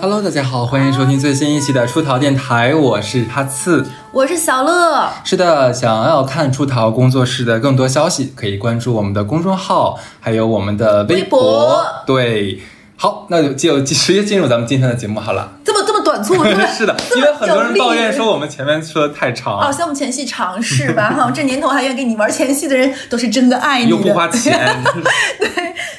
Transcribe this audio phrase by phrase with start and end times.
[0.00, 5.10] Hello，大家好，欢迎收听最新一期的出逃电台，我是哈刺，我是小乐。
[5.24, 11.40] 是的，想要看出逃工作室的更多消息，可以关注我们的公众号，还有我们的微博。
[11.40, 12.60] 微博对，
[12.96, 15.54] 好，那就就直接进入咱们今天的节目好了。
[15.64, 16.34] 这么这么短促，
[16.76, 21.10] 是的，因为很多人抱怨说我们前面说的太长，哦，项目前戏长是吧？
[21.10, 24.80] 哈，这年头还愿意跟你玩前戏的人，都是真的爱你的，又不花钱。
[25.40, 25.50] 对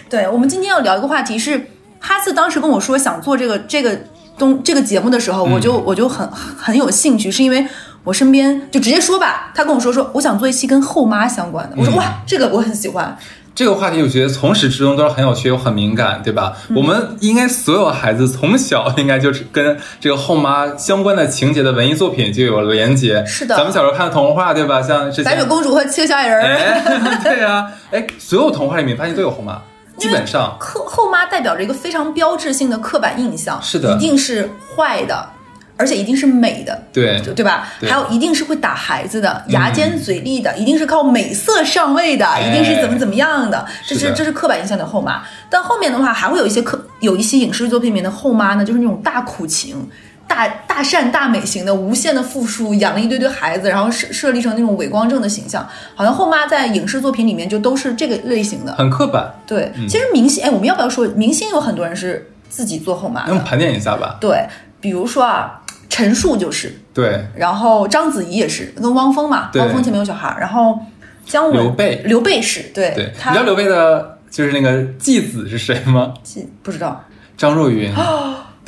[0.09, 3.99] 对，我们今天要聊一个话题是，哈斯当时跟我说想做这个这个
[4.38, 7.66] 东这个节目的时候，我就我就很很有兴趣，是因为
[8.03, 13.17] 我身边就直接说吧，他跟我说说我想做一期跟后妈相关的，我说哇，这个我很喜欢。
[13.55, 16.53] 这个话题我觉得从始至终都是很有趣又很敏感，对吧？
[16.73, 23.22] 我们应该所有孩子从小应该就是跟这个后妈相关的情节的文艺作品就有了连接。
[23.25, 24.81] 是的咱们小时候看的童话，对吧？
[24.81, 26.80] 像白雪公主和七个小矮人
[27.22, 29.59] 对呀、哎，所有童话里面发现都有后妈，
[30.00, 35.30] 基本上后后妈代表着一个非常标志性的刻板印象，是的一定是坏的，
[35.78, 37.67] 而且一定是美的，对对对吧？
[37.81, 45.22] 还有一定是会打孩子的，牙尖嘴利的，一定是靠美色上位的，一定是怎么怎么样的，这是是这是刻板印象的后妈。
[45.50, 49.89] 但后面的话，还会有一些刻有一些影视作品里面的后妈呢，就是那种大苦情。
[50.30, 58.73] 大大善大美型的，无限的付出，养了一堆堆孩子，然后设设立成那种伪光正的形象，好像后妈在影视作品里面就都是这个类型的。
[58.75, 59.33] 很刻板。
[59.47, 63.27] 对，嗯其实明星，哎，我们要不要说明星有很多人是自己做后妈的？
[63.30, 64.17] 那我们盘点一下吧。
[64.21, 64.47] 对，
[64.80, 70.80] 比如说啊，陈数就是，对，然后章子怡也是，跟汪峰嘛，汪峰前面有小孩，然后
[71.25, 76.14] 姜文、刘备刘备是对，对，你知道刘备的就是那个继子是谁吗？
[76.23, 77.03] 继不知道，
[77.36, 77.89] 张若昀。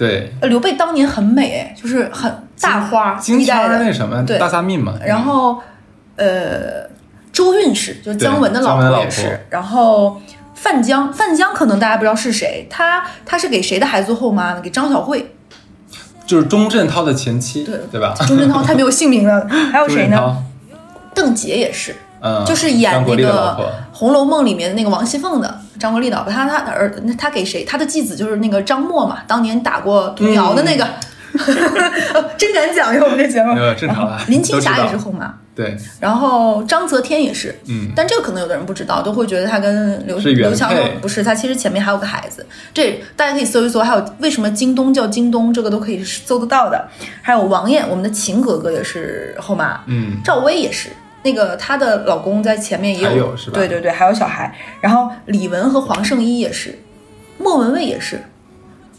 [0.01, 4.95] 对，呃刘备当年很美，哎，就是很大花金签儿一代的，那什么对大撒命嘛。
[5.05, 5.59] 然后
[6.15, 6.89] 呃，
[7.31, 10.19] 周韵是，就是姜文的老婆婆也是，然后。
[10.53, 14.61] 范江，范江可能大家不知道是谁，他他是给谁的孩子做后妈呢？
[14.61, 15.33] 给张小慧，
[16.23, 18.13] 就是钟镇涛的前妻，对对吧？
[18.27, 20.37] 钟镇涛太没有 姓名了，还有谁呢？
[21.15, 23.57] 邓婕也是，嗯，就是演那个
[23.97, 27.63] 《红楼梦》里面的那个王熙凤的张国立老婆，他他儿他给谁？
[27.65, 30.87] 他的继子就是那个张默嘛，当年打过童谣的那个，
[32.37, 33.53] 真敢讲哟，我们这节目。
[33.53, 46.87] 没有正常林青霞也是后妈，对，然后章泽天也是，嗯，但这个可能有的人不知道，都会觉得他跟刘刘强东不是，他其实前面还有个孩子，这大家可以搜一搜，还有为什么京东叫京东，这个都可以搜得到的。
[47.21, 50.89] 还有王艳，我们的秦格格也是后妈，嗯，赵薇也是，
[51.23, 54.53] 那个她的老公在前面也还有对对对，还有小孩。
[54.79, 56.79] 然后李玟和黄圣依也是，
[57.37, 58.21] 莫文蔚也是。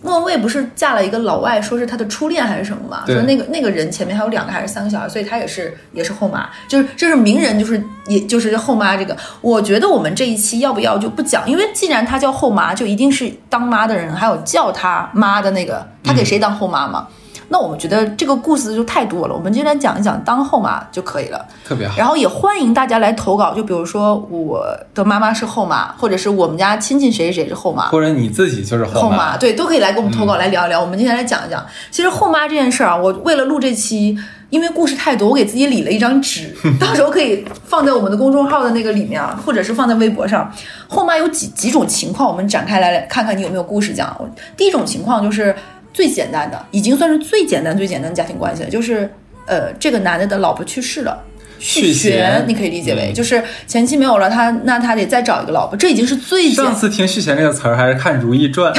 [0.04, 3.04] 莫文蔚不是嫁了一个老外，说是她的初恋还是什么嘛？
[3.06, 9.16] 说那个那个人前面还有两个还是三个小孩，所以她也是也是后妈，就是这是名人，就是也就是后妈这个。
[9.40, 17.06] 我觉得我们这一期要不要就不讲，因为既然她叫后妈，就一定是当妈的人，还有叫她妈的那个，她给谁当后妈嘛？
[17.52, 21.46] 那我们觉得这个故事就太多了，我们今天讲一讲当后妈就可以了。
[21.62, 21.94] 特别好。
[21.98, 24.64] 然后也欢迎大家来投稿，就比如说我
[24.94, 27.88] 的妈妈是后妈，或者是我们家亲戚谁谁谁是后妈。
[27.88, 30.80] 或者你自己就是后妈，对，都可以来给我们投稿来聊一聊。
[30.80, 34.16] 我们今天来讲一讲，其实后妈这件事儿啊，我为了录这期，
[34.48, 40.50] 因为故事太多，我给自己理了一张纸， 到时候可以放在我们的公众号的那个里面啊，或者是放在微博上。
[40.88, 44.18] 后妈有几几种情况，我们展开来看看你有没有故事讲。
[44.56, 45.54] 第一种情况就是
[45.92, 49.10] 最简单的，已经算是最简单最简单的家庭关系了，就是
[49.46, 51.22] 呃，这个男的的老婆去世了。
[51.58, 58.72] 续弦弦，你可以理解为、嗯就是前妻没有了，他那他得再找一个老婆，这已经是最简上次听续弦这个词儿还是看《如懿传》，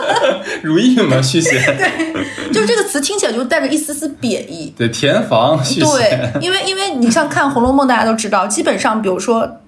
[0.60, 4.74] 如懿嘛续弦， 对就是这个词听起来就带着一丝丝贬义。
[4.76, 9.60] 对，填房续对，，因为因为你像看《红楼梦》，大家都知道，基本上比如说。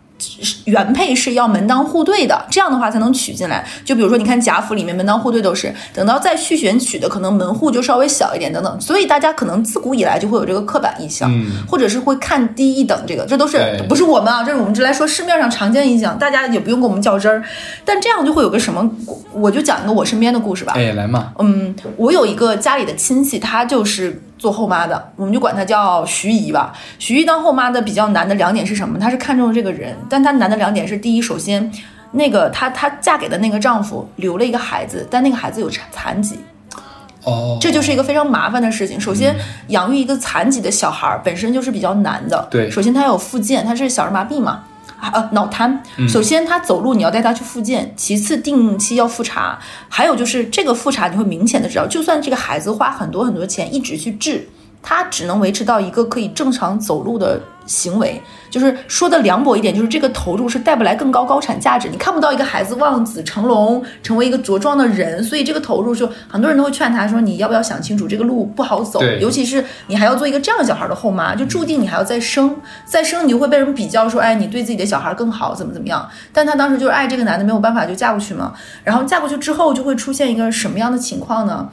[0.65, 3.67] 原配是要门当户对的，这样的话才能娶进来。
[3.85, 8.81] 就比如说，你看贾府里面门当户对都是，等到再续选娶的，可能门户就稍微小一点等等。
[8.81, 14.43] 所以大家可能自古以来就会有这个刻板印象，嗯或者是会看低一等这个，这都是不是我们啊？
[14.43, 17.43] 这是我们只来说市面上常见印象，大家也不用跟我们较真儿。
[17.85, 18.91] 但这样就会有个什么，
[19.33, 20.73] 我就讲一个我身边的故事吧。
[20.77, 26.73] 哎，来嘛，嗯，我有一个家里的亲戚，他就是做后妈的，我们就管她叫徐姨吧。
[26.99, 28.99] 徐姨当后妈的比较难的两点是什么？
[28.99, 31.71] 她是看中了这个人，但她难的两点是：第一，首先
[32.13, 36.39] 那个她她嫁给的那个丈夫留了一个孩子，但那个孩子有残残疾，
[37.25, 38.99] 哦，这就是一个非常麻烦的事情。
[38.99, 39.37] 首先，
[39.69, 42.49] 养育一个残疾的小孩儿本身就是比较难的。
[42.51, 44.65] 对首先他有附件，他是小儿麻痹嘛。
[45.01, 45.83] 啊呃，脑瘫。
[46.09, 49.59] 首先，他走路你要带他去复健，其次定期要复查，
[49.89, 54.49] 还有就是这个复查你会明显的知道，就算这个孩子花很多很多钱一直去治，
[54.83, 58.21] 他只能维持到一个可以正常走路的行为。
[58.51, 72.55] 就是说的凉薄一点，就是这个投入是带不来更高高产价值，你看不到一个孩子望子成龙，成为一个茁壮的人，所以这个投入就很多人都会劝他说，你要不要想清楚，这个路不好走，尤其是你还要做一个这样小孩的后妈，就注定你还要再生，
[72.85, 76.09] 再生你就会被人比较说，哎，你对自己的小孩更好，怎么怎么样？
[76.33, 78.53] 但她当时就是爱这个男的，没有办法就嫁过去嘛。
[78.83, 81.69] 然后嫁过去之后就会出现一个什么样的情况呢？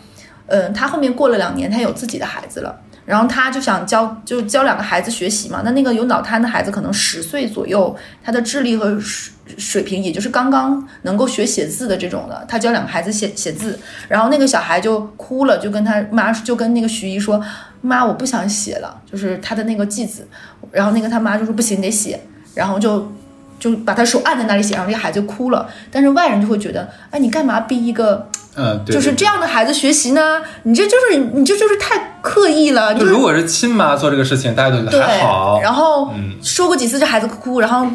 [0.48, 2.76] 嗯，她后面过了两年，她有自己的孩子了。
[3.08, 5.62] 然后他就想教，就教两个孩子学习嘛。
[5.64, 12.46] 那那个有脑瘫的孩子可能十岁左右，他的智力和水水平也就是刚刚能够学写字的这种的。
[12.50, 17.42] 他教两个孩子写写字，然后那个小孩就哭了，就跟他妈就跟那个徐姨说
[17.80, 20.28] ：“妈，我不想写了。”就是他的那个继子。
[20.70, 22.20] 然后那个他妈就说：“不行，得写。”
[22.54, 23.10] 然后就
[23.58, 25.70] 就把他手按在那里写，然后那个孩子就哭了。
[25.90, 28.28] 但是外人就会觉得：“哎，你干嘛逼一个？”
[28.58, 32.94] 嗯，就是这样的孩子学习呢，你这就是你这就是太刻意了。
[32.94, 35.62] 就如果是亲妈做这个事情，大家都觉得还好。
[35.62, 36.12] 然后
[36.44, 37.88] 说过几次这孩子哭，然后。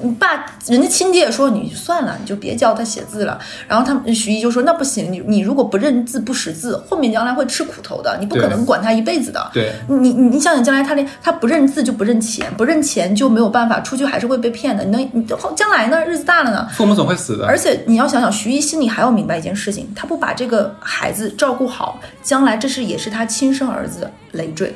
[0.00, 3.38] 你爸，人家亲爹也说你算了，你就别教他写字了。
[3.66, 8.16] 然后他们徐艺就说那不行，你你如果不认字不识字，后面将来会吃苦头的。
[8.20, 9.50] 你不可能管他一辈子的。
[9.52, 14.84] 对，你你你想想将来他连他不认字就不认钱，不认钱就没有办法出去，还是会被骗的。
[14.84, 16.04] 你能你后将来呢？
[16.04, 16.68] 日子大了呢？
[16.72, 17.46] 父母总会死的。
[17.46, 24.74] 而且你要想想，徐艺心里还要明白一件事情，他不把这个孩子照顾好，将来这是也是他亲生儿子的累赘。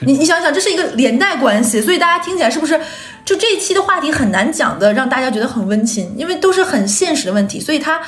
[0.00, 2.80] 你你想想，这是一个连带关系，所以大家听起来是不是？
[3.24, 7.60] 就这一期的话题很难讲的，让大家觉得很温馨，因为都是很现实的问题。
[7.60, 8.00] 所以他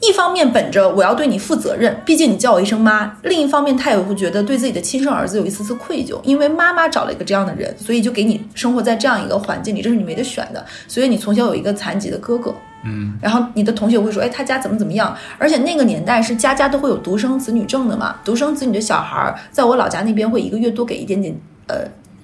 [0.00, 10.64] 一方面本着我要对你负责任，毕竟你叫我一声妈；另一方面他也会觉得对自己的亲生儿子有一丝丝愧疚，因为妈妈找了一个这样的人，所以就给你生活在这样一个环境里，这是你没得选的。
[10.88, 12.54] 所以你从小有一个残疾的哥哥，
[12.84, 15.16] 嗯，然后你的同学会说，哎，他家怎么怎么样？
[15.38, 21.34] 而且那个年代是家家都会有独生子女证的嘛，独生子女的小孩在我老家那边会一个月多给一点点，
[21.66, 21.78] 呃。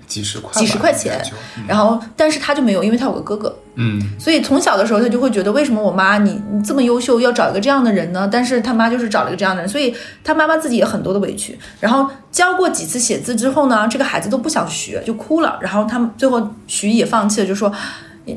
[0.06, 1.20] 几十块，几十块钱，
[1.66, 8.28] 然后，但是他就没有，因为他有个哥哥，嗯，所以从小的时候他就会觉得，为什么我妈你你这么优秀，要找一个这样的人呢？
[8.30, 11.58] 但是他妈就是找了一个这样的人，所以他妈妈自己也很多的委屈。
[11.80, 15.58] 然后教过几次写字之后呢，这个孩子都不想学，就哭了。
[15.60, 17.72] 然后他们最后徐也放弃了，就说。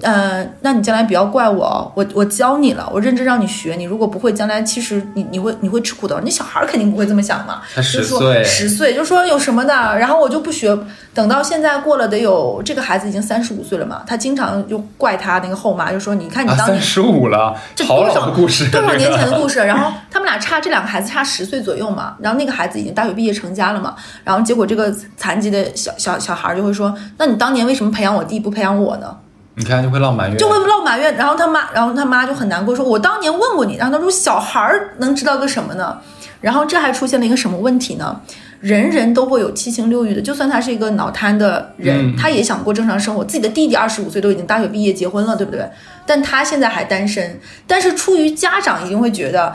[0.04, 3.74] 呃，那你将来不要怪我哦，我我教你了，我认真让你学。
[3.76, 6.22] 你如果不会，将来其实你你会你会吃苦的。
[6.24, 10.78] 你小孩肯定不会这么想嘛，十岁，十岁就说有什么的，然后我就不学。
[11.12, 19.60] 等到现在过了得有这个孩子已经三十五岁了嘛，他经常就怪他那个后妈，就说你看你当年十五了，这多少故事，多少年前的故事。
[19.60, 29.18] 然后他们俩差这两个孩子差十岁左右嘛，然后那个孩子已经大学毕业成家了嘛，然后结果这个残疾的小小小孩就会说，那你当年为什么培养我弟不培养我呢？
[29.60, 35.98] 你看就会唠埋怨，就会唠埋怨，然后他妈，然后他妈就很难过，说：“我当年问过你。”然后他说：“小孩儿能知道个什么呢？”
[36.40, 38.22] 然后这还出现了一个什么问题呢？
[38.62, 43.22] 人人都会有七情六欲的，就算他是一个脑瘫的人，他也想过正常生活。
[43.26, 45.70] 自己的弟弟二十五岁都已经大学毕业结婚了，对不对？
[46.06, 47.38] 但他现在还单身。
[47.68, 49.54] 但是出于家长一定会觉得，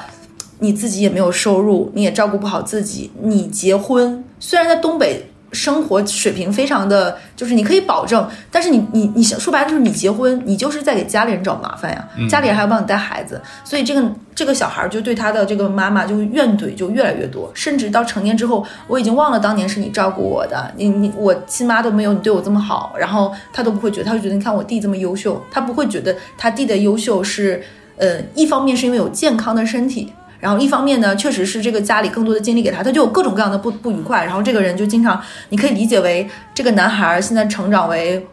[0.59, 5.31] 你自己也没有收入，你也照顾不好自己，你结婚虽然在东北。
[5.55, 27.63] 生活水平非常的就是你可以保证，但是你你你想说白了就是你结婚，你就是在给家里人找麻烦呀，家里人还要帮你带孩子，所以这个这个小孩就对他的这个妈妈就怨怼就越来越多，甚至到成年之后，我已经忘了当年是你照顾我的，你你我亲妈都没有你对我这么好，然后他都不会觉得，他会觉得你看我弟这么优秀，他不会觉得他弟的优秀是，
[27.97, 30.13] 呃，一方面是因为有健康的身体。
[30.45, 34.23] 然后一方面呢，确实是这个家里更多的精力给他，他就有各种各样的不不愉快。
[34.27, 38.27] 然后这个人就经常，你可以理解为这个男孩现在成长为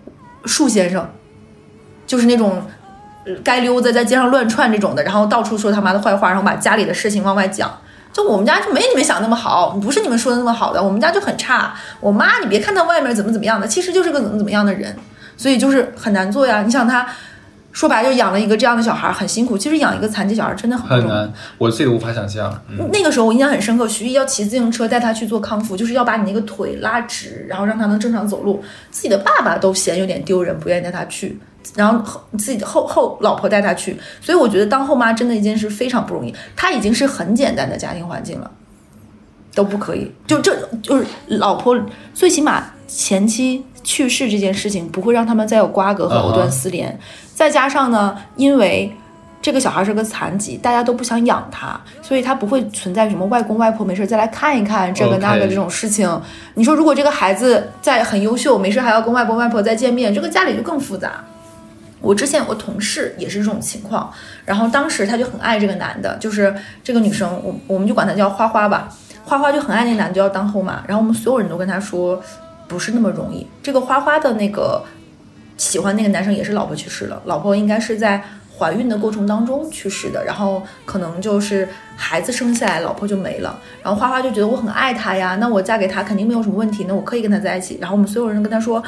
[0.43, 1.09] 树先生，
[2.05, 2.61] 就是那种
[3.45, 7.71] 该溜子在街上乱窜这种的，然后到处说他妈的坏话，然后把家里的事情往外讲。
[8.11, 11.73] 就我们家就没你们想那么好，不是你们说的那么好的，我们家就很差。
[12.01, 14.93] 我妈你别看他外面怎么怎么样的，其实就是个怎么怎么样的人，
[15.37, 16.61] 所以就是很难做呀。
[16.63, 17.07] 你想他。
[17.71, 19.57] 说白了，就养了一个这样的小孩，很辛苦。
[19.57, 22.53] 其实养一个残疾小孩真的很难，我自己都无法想象。
[22.91, 28.61] 那个时候我印象很深刻，徐艺要骑自行车带他去做康复，就是要把你那个腿拉直，然后让他能正常走路。
[28.89, 31.39] 自己的爸爸都嫌有点丢人，不愿意带他去，
[31.75, 33.97] 然后自己的后后老婆带他去。
[34.19, 36.35] 所以我觉得当后妈真的一件事非常不容易。
[36.55, 38.51] 他已经是很简单的家庭环境了，
[39.55, 40.11] 都不可以。
[40.27, 41.79] 就这就是老婆
[42.13, 46.97] 最起码前妻去世这件事情不会让他们再有瓜葛和藕断丝连。
[47.33, 48.95] 再加上呢，因为
[49.41, 56.21] 这个小孩是个残疾，大家都不想养他，所以他不会存在什么外公外婆没事再来看一看这个那个这种事情。
[56.53, 61.23] 你说如果这个孩子在很优秀，没事还要跟外公外婆再见面，这个家里就更复杂。
[61.99, 64.11] 我之前有个同事也是这种情况，
[64.45, 68.89] 然后当时他就很爱这个男的，就是这个女生，我我们就管她叫花花吧，
[69.25, 72.21] 花花就很爱那男的，就要当后妈，然后我们所有人都跟他说。
[72.71, 73.45] 不是那么容易。
[73.61, 74.81] 这个花花的那个
[75.57, 78.23] 喜欢那个男生也是老婆去世了，老婆应该是在
[78.57, 87.77] 怀孕的过程当中去世的，然后可能就是孩子生下来，老婆就没了，然后花花就觉得我很爱他呀，那我嫁给他肯定没有什么问题，那我可以跟他在一起。
[87.81, 88.81] 然后我们所有人跟他说，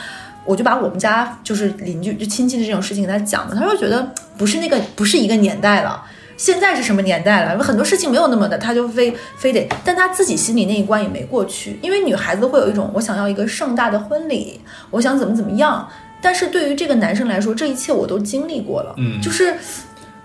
[0.45, 6.01] 我就把我们家就是邻居就亲戚的这种事情给他讲了，他说觉得不是那个不是一个年代了。
[6.37, 7.63] 现在是什么年代了？
[7.63, 14.59] 很多事情没有那么的，他就非非得，但他自己心里那一关也没过去，因为女孩子会有一种我想要一个盛大的婚礼，
[14.89, 15.87] 我想怎么怎么样。
[16.21, 19.53] 但是对于这个男生来说，这一切我都经历过了，嗯就是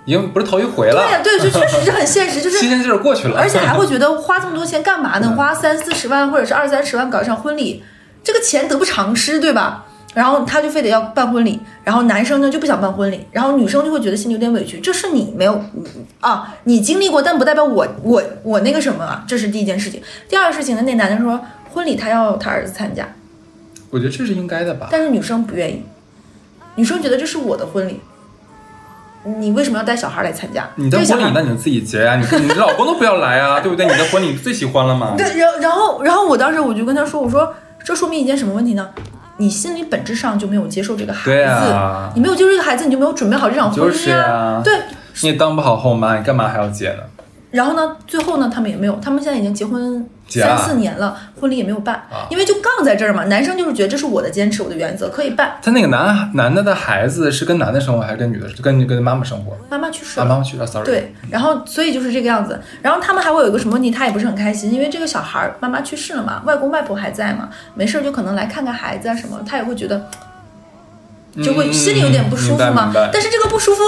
[0.05, 5.27] 已经不是头一回了，对呀，对，就确实 是很现实，就是新鲜劲儿过去了，而且还会觉得花这么多钱干嘛呢？
[5.31, 7.83] 嗯花三四十万或者是二三十万搞一场婚礼，
[8.23, 9.87] 这个钱得不偿失，对吧？
[10.19, 15.63] 然后他就非得要办婚礼，然后男生呢就不想办婚礼，然后女生就会觉得心里有点委屈，这是你没有
[16.21, 20.03] 啊，你经历过，但不代表我我我那个什么啊，这是第一件事情。
[20.29, 21.41] 第二个事情呢，那男的说
[21.73, 23.09] 婚礼他要他儿子参加，
[23.91, 24.89] 我觉得这是应该的吧。
[24.91, 25.85] 但是女生不愿意，
[26.75, 28.01] 女生觉得这是我的婚礼，
[29.23, 30.69] 你为什么要带小孩来参加？
[30.75, 33.87] 你的婚礼那你就自己结呀、你 你老公都不要来啊，对不对？
[33.87, 35.15] 你的婚礼最喜欢了嘛。
[35.17, 38.91] 对，然然后然后我当时我就跟他说，我说这说明一件什么问题呢？
[39.39, 44.61] 你心里本质上就没有接受这个孩子，你没有接受这个孩子，你就没有准备好这场婚就是姻啊。
[44.63, 44.75] 对，
[45.23, 47.03] 你也当不好后妈，你干嘛还要结呢？
[47.51, 53.25] 然后呢，最后呢，他们也没有，他们现在已经结婚三四年了，婚礼也没有办，啊因为就杠在这儿嘛。
[53.25, 55.57] 男生就是觉得这是我的坚持，我的原则，可以办。
[55.63, 58.47] 他那个男男的的孩子是跟男的生活还是跟女的？
[58.63, 59.57] 跟跟妈妈生活？
[59.71, 62.61] 妈妈去世妈妈去了，sorry。，对，然后所以就是这个样子。
[62.83, 70.07] 然后他们还会有一个什么问题，他也不是很开心，因为这个小孩儿妈妈去世了嘛，外公外婆还在嘛，没事儿就可能来看看孩子啊什么，他也会觉得
[71.43, 72.93] 就会心里有点不舒服嘛。
[73.11, 73.83] 但是这个不舒服，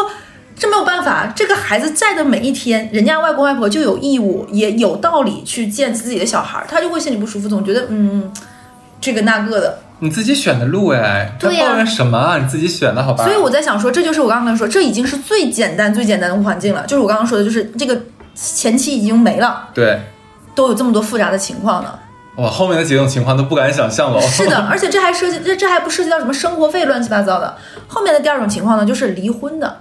[0.61, 8.31] 这没有办法，这个孩子在的每一天，人家外公外婆就有义务，也有道理去见自己的小孩儿，他就会心里不舒服，总觉得嗯，
[9.01, 9.79] 这个那个的。
[10.01, 12.37] 你自己选的路哎，他对呀抱怨什么啊？
[12.37, 13.25] 你自己选的好吧？
[13.25, 16.85] 所以我在想说，这就是我刚刚说，这已经是最简单、最简单的环境了。
[16.87, 17.99] 就是我刚刚说的，就是这个
[18.35, 19.99] 前期已经没了，对，
[20.55, 21.99] 都有这么多复杂的情况呢。
[22.37, 24.21] 哇，后面的几种情况都不敢想象了。
[24.21, 27.57] 是的，而且这还涉及这这还不涉及到什么生活费乱七八糟的。
[27.89, 29.75] 后面的第二种情况呢，就是离婚的。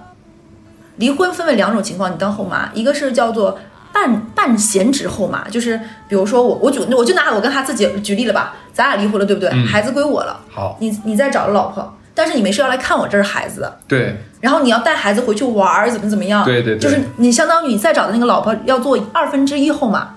[1.00, 3.58] 离婚分为两种情况，你当后妈，一个是叫做
[3.92, 5.76] 半半闲职后妈，就是
[6.06, 9.48] 比如说我我举我就拿我跟他自己举例了吧，咱俩离婚了，对不对？
[9.52, 9.66] 嗯。
[9.66, 16.44] 孩子归我了，好，你你再找了老婆，但是你没事要来看我这是孩子，对，然后你要带孩子回去玩儿，怎么怎么样？
[16.44, 16.78] 对对对。
[16.78, 20.14] 就是你相当于你再找的那个老婆要做二分之一后妈，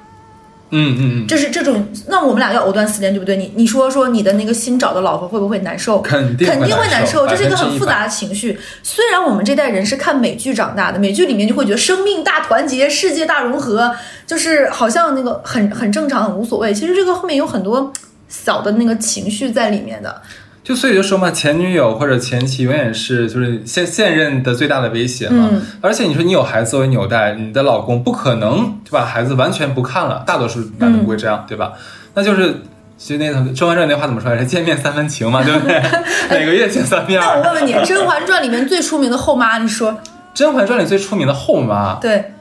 [0.73, 3.37] 嗯嗯嗯，这是这种，那我们俩要藕断丝连，对不对？
[3.37, 6.01] 你你说说你的那个新找的老婆会不会难受？
[6.01, 8.59] 肯定肯定会难受，这是一个很复杂的情绪。
[8.81, 16.73] 虽然我们这代人是看美剧长大的，美剧里面就会觉得生命大团结、世界大融合，就是好像那个很很正常、很无所谓。
[16.73, 17.93] 其实这个后面有很多
[18.27, 20.21] 小的那个情绪在里面的。
[20.63, 25.49] 就所以就说嘛，前女友或者前妻永远是就是现现任的最大的威胁嘛。
[25.51, 31.73] 嗯而且你说你有孩子作为纽带，你的老公不可能就把孩子完全不看了，大多数男的不会这样，对吧？
[32.13, 32.61] 那就是。
[32.95, 34.45] 其实那个《甄嬛传》那话怎么说来着？
[34.45, 35.81] 见面三分情嘛，对不对？
[36.29, 37.19] 每个月见三面。
[37.19, 39.97] 那我《问问你，《甄嬛传》里面最出名的后妈，你说
[40.33, 42.31] 甄嬛传》里最出名的后妈对？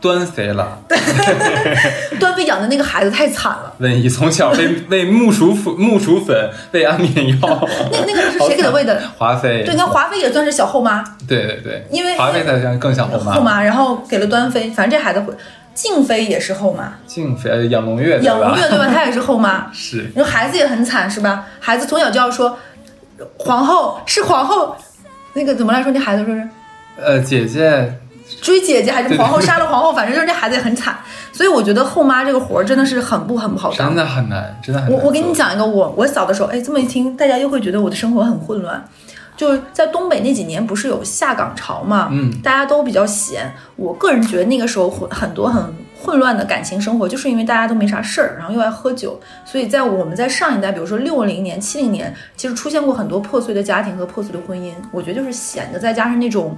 [0.00, 0.78] 端妃了，
[2.20, 7.68] 端妃养的那个孩子太惨了，瘟疫从小喂喂 木薯粉、木薯粉，喂安眠药。
[7.90, 9.00] 那那个是谁给他喂的？
[9.16, 9.64] 华妃。
[9.64, 13.32] 对，你看华妃也算是小后妈，对对对，因为华妃才像更像后妈。
[13.32, 15.32] 后妈，然后给了端妃，反正这孩子会。
[15.74, 18.88] 静妃也是后妈，静妃呃养胧月，养胧月对吧？
[18.92, 19.70] 她也是后妈。
[19.72, 21.44] 是你说孩子也很惨是吧？
[21.60, 22.58] 孩子从小就要说，
[23.38, 24.76] 皇后是皇后，
[25.34, 25.92] 那个怎么来说？
[25.92, 26.48] 那孩子说是
[27.00, 27.96] 呃姐姐
[28.40, 30.96] 追姐姐还是皇后杀了皇后，反正就是这孩子也很惨。
[31.32, 33.96] 所以我觉得后妈这个活儿真的是很不很不好当真。
[33.96, 38.82] 的很难，真的很难我我给你，讲一个我我小的时候，哎，这么一听，大家又会觉得我的生活很混乱。
[39.36, 43.52] 就是在东北那几年，不是有下岗潮嘛，嗯，大家都比较闲。
[43.76, 45.62] 我个人觉得那个时候混很多很
[46.02, 54.72] 混乱的感情生活，就是因为大家都没啥事儿，然后又爱喝酒，所以在我们在上一代，比如说六零年、七零年，其实出现过很多破碎的家庭和破碎的婚姻。
[54.90, 56.56] 我觉得就是闲的，再加上那种。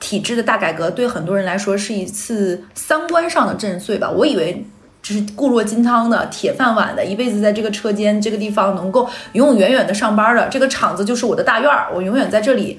[0.00, 4.10] 体制的大改革对很多人来说是一次三观上的震碎吧。
[4.10, 4.64] 我以为
[5.02, 12.78] 就是固若金汤的铁饭碗的，一辈子在这个车间这个地方能够永永远远的上班的，这个厂子就是我的大院儿，我永远在这里。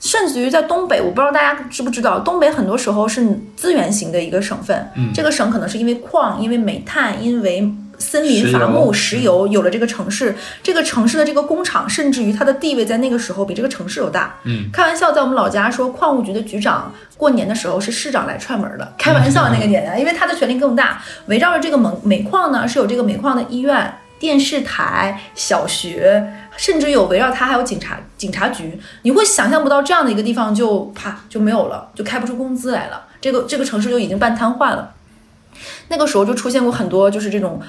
[0.00, 4.86] 甚至于在东北，我不知道大家知不知道，东北很多时候是资源型的一个省份。
[4.96, 10.34] 嗯这个省可能是因为矿、因为煤炭、因为森林伐木、石油有了这个城市。
[10.62, 14.36] 这个城市的这个工厂，甚至于它的地位在那个时候比这个城市都大。
[14.44, 21.02] 嗯，开玩笑，在我们老家说，矿务局的局长过年的时候是市长来串门的， 开玩笑那个年代，因为他的权力更大。
[21.26, 34.94] 围绕着这个煤煤矿呢，是有这个煤矿的医院，电视台、小学，甚至有围绕它还有警察警察局，你会想象不到这样的一个地方就啪就没有了，就开不出工资来了，这个这个城市就已经半瘫痪了。
[35.88, 37.60] 那个时候就出现过很多就是这种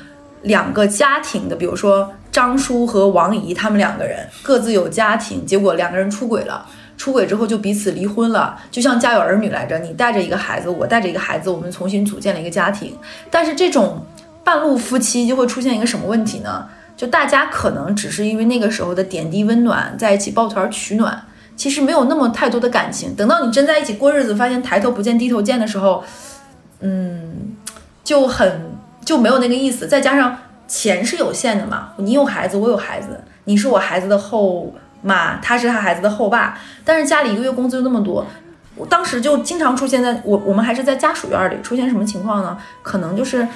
[0.46, 6.66] 两个家庭的，比如说张叔和王姨他们两个人各自有家庭，结果两个人出轨了。
[6.98, 12.96] 出轨之后就彼此离婚了，就像家有儿女来着，你带着一个孩子，我带着一个孩子，我们重新组建了一个家庭。
[13.30, 14.02] 但是这种
[14.46, 16.66] 半路夫妻就会出现一个什么问题呢？
[16.96, 21.26] 就大家可能只是因为那个时候的点滴温暖，在一起抱团取暖，
[21.58, 23.14] 其实没有那么太多的感情。
[23.14, 26.02] 等到你真在一起过日子，发现抬头不见低头见的时候，
[26.80, 27.58] 嗯，
[28.06, 28.75] 就很
[29.06, 29.88] 就没有那个意思。
[29.88, 30.36] 再加上
[30.68, 34.76] 钱是有限的嘛，你有孩子，我有孩子，你是我孩子的后。
[35.02, 38.26] 妈，他是他孩子的后爸，但是家里一个月工资就那么多，
[38.76, 42.58] 我当时就经常出现在我我们还是在家属院里出现什么情况呢？
[42.82, 43.48] 可能就是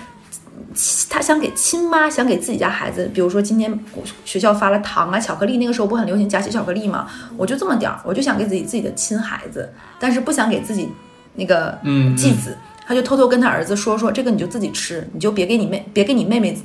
[1.09, 3.79] 他想给亲妈想给自己家孩子，比如说今天
[4.23, 10.87] 学校发了糖啊巧克力，那个时候不很流行夹心巧克力嘛，我就这么点儿，我就想给自己自己的亲孩子，但是不想给自己
[11.33, 11.75] 那个
[12.15, 12.55] 继子，
[12.89, 16.59] 他就偷偷跟他儿子说说这个你就自己吃，你就别给你妹别给你妹妹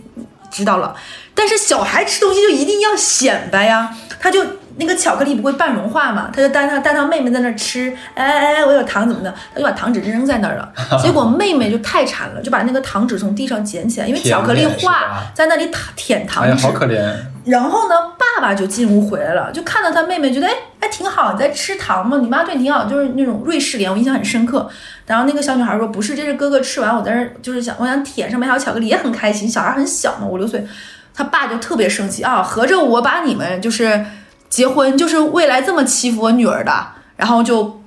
[0.51, 0.97] 知道了，
[1.35, 4.43] 但是小孩吃东西就一定要显摆呀，他就。
[4.77, 6.29] 那个巧克力不会半融化嘛？
[6.35, 9.33] 他就带他带他妹妹在那吃，哎哎哎，我有糖怎么的？
[9.53, 10.69] 他就把糖纸扔在那儿了。
[11.01, 16.67] 结果妹妹就太馋了，就把那个糖纸从地上捡起来，因为巧克力化在那里舔糖纸。
[16.67, 17.15] 好可怜。
[17.45, 22.19] 然后呢，爸爸就进屋回来了，就看到他妹妹，觉得哎哎挺好，你在吃糖吗？
[22.21, 24.69] 你妈对你挺好，就是那种瑞士莲，我印象很深刻。
[25.07, 29.49] 然后那个小女孩说：“不是，这是哥哥吃完，我在这就是想我想舔上面还有巧克力，也很开心。
[29.49, 30.67] 小孩很小嘛，五六岁。”
[31.15, 34.05] 他爸就特别生气啊，合着我把你们就是。
[34.51, 37.83] 结婚就是未来这么欺负我女儿的，然后就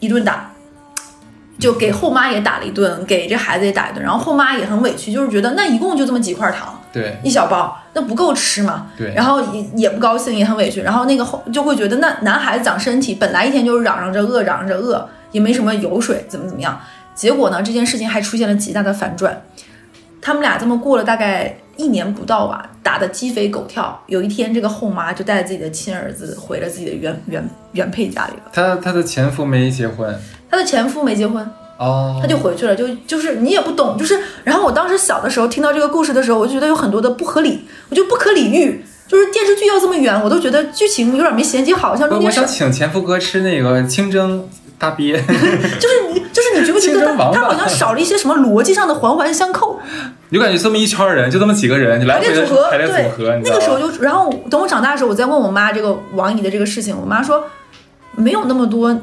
[0.00, 0.50] 一顿打，
[1.60, 16.80] 就给后妈也打了一顿，给这孩子也打一顿，然后后妈也很委屈，就是觉得那一共就这么几块糖，对，一小包，那不够吃嘛，对，然后也也不高兴，也很委屈，然后那个后就会觉得那男孩子长身体本来一天就是嚷嚷着饿，嚷嚷着饿，也没什么油水，怎么怎么样，
[17.14, 19.42] 结果呢，这件事情还出现了极大的反转，
[20.20, 21.58] 他们俩这么过了大概。
[21.78, 24.02] 一年不到吧，打得鸡飞狗跳。
[24.08, 28.50] 有一天，这个后妈就带着自己的亲儿子回了自己的原原原配家里了。
[28.52, 30.12] 她她的前夫没结婚，
[30.50, 32.74] 她的前夫没结婚哦，她就回去了。
[32.74, 38.84] 就就是你也不懂，就是然后我当时小的时候听到这个故事的时候，我就觉得有很多的不合理，我就不可理喻。
[39.06, 42.26] 就是电视剧要这么远，我都觉得剧情有点没衔接好，像中间。
[42.26, 45.12] 我想请前夫哥吃那个清蒸大鳖。
[45.80, 49.80] 就是你，就是你觉不觉得他他好像少了一些什么逻辑上的环环相扣？
[50.30, 57.44] 你就感觉这么一圈人，就这么几个人，你来回组合，排列组合，那个时候就，然后等我长大的时候，我再问我妈这个王姨的这个事情，我妈说
[58.14, 59.00] 没有那么多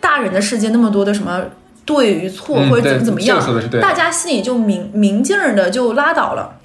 [0.00, 1.42] 大人的世界，那么多的什么
[1.84, 3.38] 对与错或者怎么怎么样，
[3.80, 6.56] 大家心里就明明镜的就拉倒了。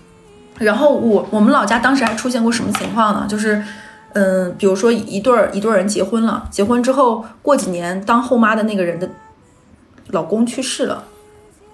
[0.59, 3.25] 然后我我们老家当时还出现过什么情况呢？
[3.27, 3.61] 就是，
[4.13, 9.09] 嗯，比如说一对儿一对儿人结婚了，结婚之后过几年当后妈的那个人的
[10.09, 11.03] 老公去世了，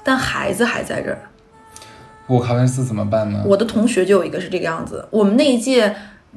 [0.03, 1.19] 但孩子还在这儿。
[2.27, 3.43] 我考完试怎么办呢？
[3.45, 5.05] 我的同学就有一个是这个样子。
[5.11, 5.93] 我们那一届，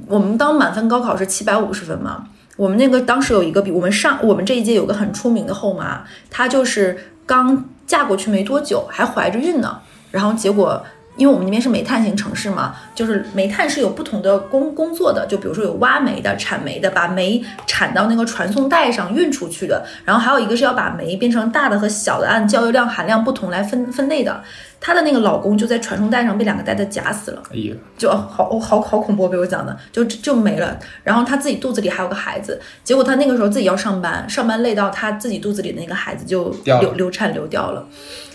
[0.09, 2.27] 我们当满分高考是七百五十分嘛。
[2.57, 9.79] 我们那个当时有一个比我们上，我们这一届有个很出名的后妈，她就是刚嫁过去没多久，还怀着孕呢。
[10.11, 10.85] 然后结果。
[11.17, 24.43] 因为我们那边是煤炭型城市嘛，就是煤炭是有不同的工工作的，就比如说有挖煤的、产煤的，把煤产到那个传送带上运出去的，然后还有一个是要把煤变成大的和小的，按焦油量含量不同来分分类的。
[24.81, 30.77] 她的那个老公就在传送带上被两个袋子夹死了，哎呀，就好好好恐怖，被我讲的，就就没了。
[31.05, 37.87] 然后她自己肚子里还有个孩子，结果她那个时候自己要上班，上班累到她自己肚子里的那个孩子就流流产流掉了。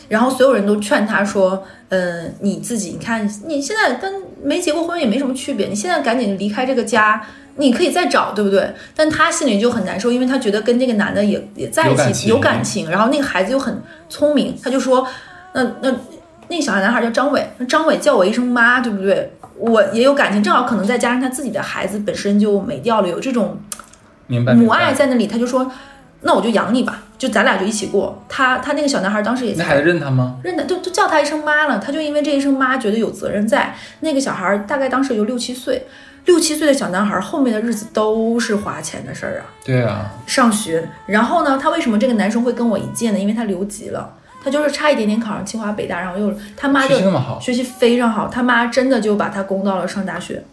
[0.08, 7.22] 然后所有人都劝他说：“嗯，你自己，你看你现在跟没结过婚也没什么区别，你现在赶紧离开这个家，
[7.58, 15.08] 你可以再找，对不对？”但他心里就很难受，因为他觉得跟这个男的也也在一起有感情，然后那个孩子又很聪明，他就说
[15.54, 15.94] ：“那那
[16.48, 19.34] 那个小男孩叫张伟，那张伟叫我一声妈，对不对？
[19.58, 23.58] 我也有感情，正好可能再加上他自己的孩子本身就没掉了，有这种
[24.28, 25.70] 母爱在那里，他就说。”
[26.22, 28.24] 那我就养你吧，就咱俩就一起过。
[28.28, 30.38] 他他那个小男孩当时也那孩子认他吗？
[30.44, 31.78] 认他，就就叫他一声妈了。
[31.78, 33.76] 他就因为这一声妈，觉得有责任在。
[34.00, 35.86] 那个小孩大概当时就六七岁，
[36.26, 39.46] 六七岁的小男孩后面的日子都是花钱的事儿啊。
[39.64, 40.90] 对啊，上学。
[41.06, 43.20] 然后呢，他为什么这个男生会跟我一届呢？
[43.20, 44.12] 因为他留级了，
[44.44, 48.28] 他就是差一点点考上清华北大，然后又他妈就学习那么好，学习非常好。
[48.28, 50.44] 他妈真的就把他供到了上大学，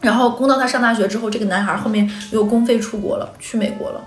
[0.00, 4.00] 然后供到他上大学之后，这个男孩后面又公费出国了，去美国了。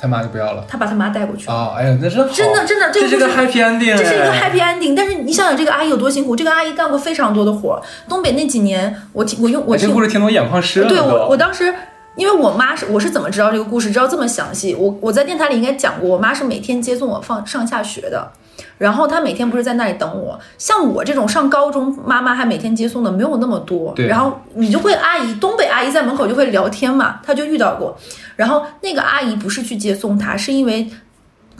[0.00, 0.64] 他妈就不要了。
[0.68, 1.52] 他把他妈带过去了。
[1.52, 7.82] 哦，哎呀，那真好真的真的这是个 happy ending，这是一个哎 happy ending，但是你想想这个阿姨有多辛苦，这个阿姨干过非常多的活儿。
[8.08, 10.88] 东北那几年，我听我用我哎这听故事听得我眼眶湿了。
[10.88, 11.74] 对我，我当时
[12.16, 14.74] 因为我妈是我是怎么知道这个故事，知道这么详细？
[14.74, 18.30] 我我在电台里应该讲过，我妈是每天接送我放上下学的，
[18.78, 20.38] 然后她每天不是在那里等我。
[20.58, 23.92] 像我这种上高中，妈妈还每天接送的没有那么多。
[23.94, 27.96] 对然后你就会阿姨，东北阿姨在门口就会聊天嘛，她就遇到过。
[28.38, 30.90] 然后那个阿姨不是去接送他，是因为。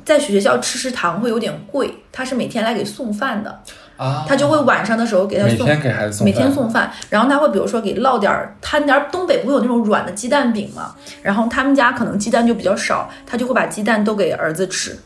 [0.04, 3.60] 在学校吃食堂会有点贵，她是每天来给送饭的，
[3.98, 14.98] 啊，她就会晚上的时候给他送每天给孩子送每饭天送饭，然后他会比如说给烙点儿摊点儿，东北不会有那种软的鸡蛋饼嘛，然后他们家可能鸡蛋就比较少，他就会把鸡蛋都给儿子吃，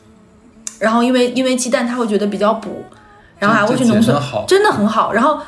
[0.79, 2.85] 然后因为因为鸡蛋他会觉得比较补，
[3.41, 5.41] 然后还会去农村真的很好，然后。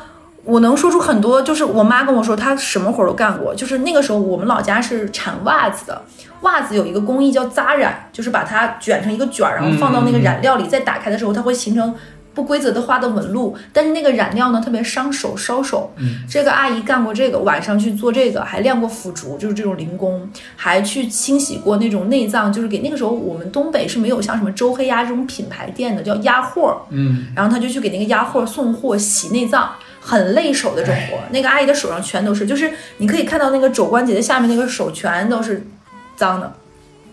[0.44, 3.54] 我能说出很多，就是我妈跟我说，她什么活儿都干过。
[3.54, 6.02] 就是那个时候，我们老家是产袜子的，
[6.42, 11.94] 袜子有一个工艺叫扎染，就是把它卷成一个卷儿，然后放到那个染料里，再打开的时候，它会形成
[12.34, 13.56] 不规则的花的纹路。
[13.72, 15.92] 但是那个染料呢，特别伤手，烧手。
[16.28, 26.82] 这个阿姨干过这个，晚上去做这个，还晾过腐竹，就是这种零工，还去清洗过那种内脏，就是给那个时候我们东北是没有像什么周黑鸭这种品牌店的，叫鸭货。
[26.90, 29.70] 嗯，然后他就去给那个鸭货送货、洗内脏，
[30.06, 31.18] 很累手的这种活。
[31.30, 35.66] 那个阿姨的手上全都是，就是你可以看到那个肘关节的下面那个手全都是
[36.14, 36.52] 脏的。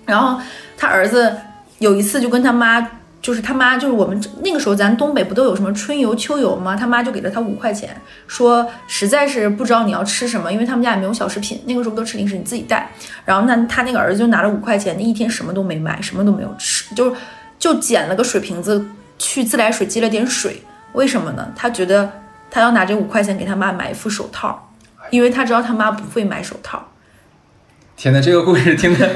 [0.05, 0.41] 然后
[0.77, 1.33] 他儿子
[1.79, 2.85] 有一次就跟他妈，
[3.21, 6.75] 就是他妈就是我们那个时候咱东北不都有什么春游、秋游吗？
[6.75, 7.95] 他妈就给了他五块钱，
[8.27, 12.91] 说实在是不知道你要吃什么，因为他们家也没有小食品，那个时候都吃零食，你自己带。
[13.23, 17.15] 然后那他那个儿子就拿了五块钱，那一天什么都没买，什么都没有吃，就
[17.57, 18.85] 就捡了个水瓶子
[19.17, 20.61] 去自来水接了点水。
[20.93, 21.47] 为什么呢？
[21.55, 22.11] 他觉得
[22.51, 24.71] 他要拿这五块钱给他妈买一副手套，
[25.09, 26.91] 因为他知道他妈不会买手套，
[27.95, 29.09] 天哪，这个故事听的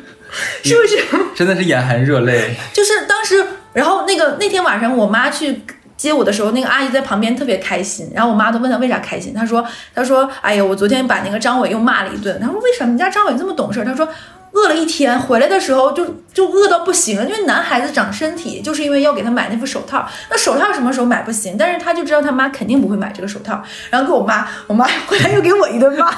[0.64, 0.96] 是不是？
[1.36, 2.56] 真的是眼含热泪。
[2.72, 5.62] 就是当时，然后那个那天晚上我妈去
[5.96, 13.84] 接我的时候，那个阿姨在旁边特别开心，然后我妈都问她为啥开心，她说她说哎呀，我昨天把那个张伟又骂了一顿，她说为什么你家张伟这么懂事？
[13.84, 14.08] 她说。
[14.52, 20.08] 饿了一天，回来的时候就就饿到不行了，因为男孩子长身体，就是因为要给他买那副手套。
[20.30, 21.56] 那手套什么时候买不行？
[21.58, 26.08] 但是他就知道他妈肯定不会买这个手套，然后给我妈，我妈回来又给我一顿骂。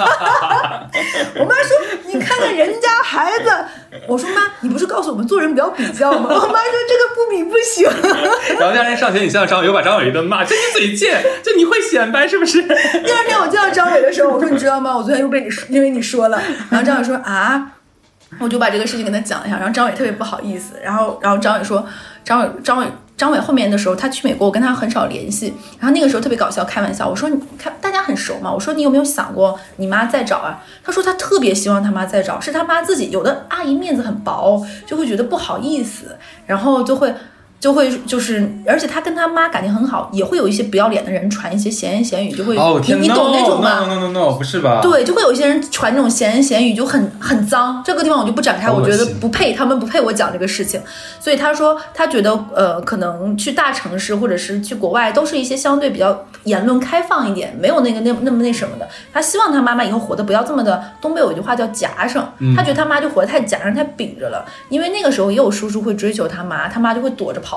[1.36, 3.50] 我妈说：“你看看人家孩子。”
[4.06, 7.88] 我说：“妈，你不是告诉我们做人不要比较吗？”我妈说：“这个不比不行。”
[8.58, 12.62] 然后第二天上学，你见到张伟又把张伟一顿骂，这你嘴贱，这你会显摆是不是？
[12.62, 14.96] 第二天我见到张伟的时候，我说：“你知道吗？
[14.96, 16.40] 我昨天又被你，因为你说了。”
[16.70, 17.72] 然后张伟说：“啊。”
[18.38, 21.84] 我就把这个事情跟他讲一下，然后张伟特别不好意思，然后然后张伟说，
[22.24, 30.62] 张伟张伟张伟后面的时候他去美国，我跟他很少联系，然后那个时候特别搞笑，开玩笑，我说你看大家很熟嘛，我说你有没有想过你妈再找啊？
[30.84, 36.16] 他说他特别希望他妈再找，是他妈自己有的阿姨面子很薄，就会觉得不好意思，
[36.46, 37.14] 然后就会。
[37.60, 44.80] 就会就是，而且他跟他妈感情很好，也会有一些不要脸的人传一些闲言闲语，就会、你你懂那种吗？？No no no no，不是吧？
[44.82, 47.82] 对，就会有一些人传这种闲言闲语，就很很脏。
[47.84, 50.80] 这个地方我就不展开，我觉得不配，他们不配我讲这个事情。
[51.20, 58.88] 所以他说，他觉得呃，可能去大城市或者是去国外，都是一些相对比较言论开放一点，没有那个那那么那什么的。
[59.12, 60.82] 他希望他妈妈以后活得不要这么的。
[61.02, 64.42] 东北有一句话叫夹生，他觉得他妈就活得太夹生、太秉着了。
[64.70, 67.49] 因为那个时候也有叔叔会追求他妈，他妈就会躲着跑。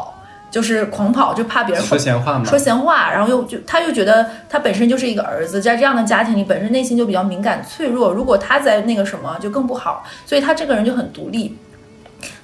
[0.51, 2.45] 就是狂跑，就怕别人说闲话嘛。
[2.45, 8.11] 说闲话，然后又就他又觉得他本身就是一个儿子，在这样的家庭里，本身内心就比较敏感脆弱。
[8.11, 10.05] 如果他在那个什么，就更不好。
[10.25, 11.57] 所以他这个人就很独立。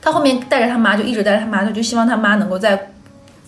[0.02, 2.92] 他后面带着他妈，就一直带着他妈，他就希望他妈能够再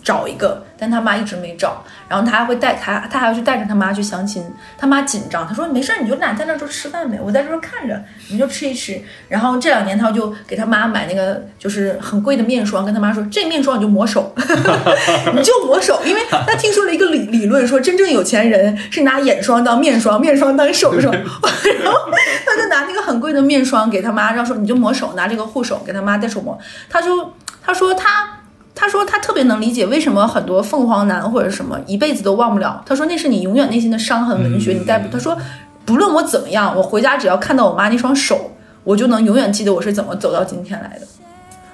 [0.02, 1.82] 找一个，但他妈一直没找。
[2.08, 4.44] 然后他还会带他，他还要去带着他妈去相亲。
[4.76, 9.00] 他妈紧张，他说没事儿，你就俩在那儿就吃饭呗，我在这儿看着，你就吃一吃。
[9.28, 14.34] 然后这两年他就给他妈买那个就是很贵的面霜，跟他妈说这面霜你就抹手，
[15.34, 21.12] 你就抹手，因为他听说了一个理理论，说真正有钱人是拿眼霜当面霜，面霜当手霜。
[21.14, 21.98] 然后
[22.44, 26.58] 他就拿那个很贵的面霜给他妈，让说你就抹手，拿这个护手给他妈带手抹。
[26.90, 28.41] 他就他说他。
[28.74, 32.82] 他说他特别能理解为什么很多凤凰男或者什么一辈子都忘不了。
[32.86, 35.08] 他说那是你永远内心的伤痕文学，你带不。
[35.12, 35.36] 他说
[35.84, 38.52] 不论我怎么样，我回家只要看到我妈那双手，
[38.84, 41.06] 我就能永远记得我是怎么走到今天来的。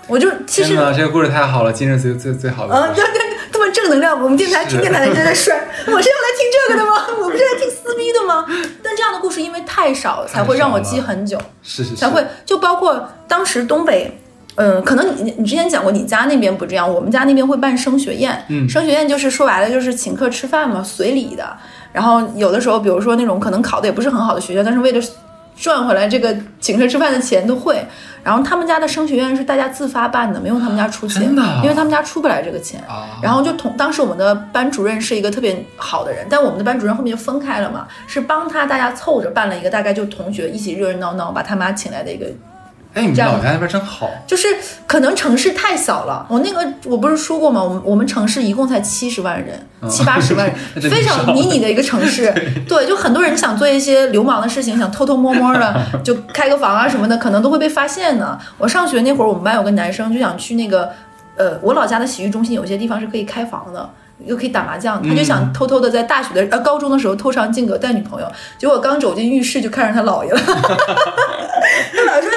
[0.07, 3.01] 我就其实，这个故事太好了，今日最最最好的啊，故事。
[3.01, 5.55] 对 对，这么正能量，我们电台听电台的人在摔，
[5.87, 7.07] 我是要来听这个的吗？
[7.21, 8.45] 我不是来听撕逼的吗？
[8.83, 14.19] 但这样的故事因为太少，才会让我记很久，是是是，才会就包括当时东北。
[14.59, 18.45] 嗯，可能你你之前讲过，你家那边不这样，我们家那边会办升学宴。
[18.49, 21.57] 嗯升学宴就是说白了就是请客吃饭嘛，随礼的。
[21.93, 25.01] 然后有的时候，比如说那种可能考的也不是很好的学校，但是为了
[25.57, 27.83] 赚回来这个请客吃饭的钱都会。
[28.25, 31.23] 然然后他们家的升学宴是大家自发办的，没有他们家出钱，
[31.63, 32.79] 因为他们家出不来这个钱。
[32.87, 42.27] 啊，然后就同当时我们的班主任是一个特别好的人，但我们的班主任后面就分开了嘛，是帮他大家凑着办了一个大概就同学一起热热闹闹把他妈请来的一个
[42.95, 44.49] 哎，你们老家那边真好，就是
[44.87, 47.63] 可能城市太小了，我那个我不是说过吗？
[47.63, 50.57] 我们我们城市一共才七十万人，七八十万人，
[50.91, 52.33] 非常迷你的一个城市。
[52.67, 58.39] 对，就很多人想做一些流氓的事情，想偷偷摸摸的 就开个房啊什么的，可能都会被发现呢。
[58.57, 60.91] 我上学那会儿，我们班有个男生就想去那个，
[61.37, 63.89] 呃，我老家的洗浴中心有些地方是可以开房的。
[64.27, 68.27] 又可以打麻将，他就想偷偷的在大学的呃高中的时候偷尝禁果带女朋友，
[68.59, 70.41] 结果刚走进浴室就看上他姥爷了。
[70.45, 72.29] 他姥爷说：“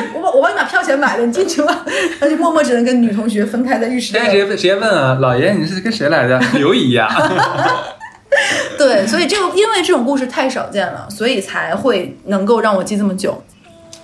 [0.41, 1.85] 帮你把票钱买了，你进去吧。”
[2.19, 4.21] 他就默默只能跟女同学分开在浴室现。
[4.23, 6.39] 在直接直接问啊，老爷你是跟谁来的？
[6.55, 7.07] 刘姨呀，
[8.77, 13.43] 对，所以这个因为这种故事太少见了，所以才会能够让我记这么久。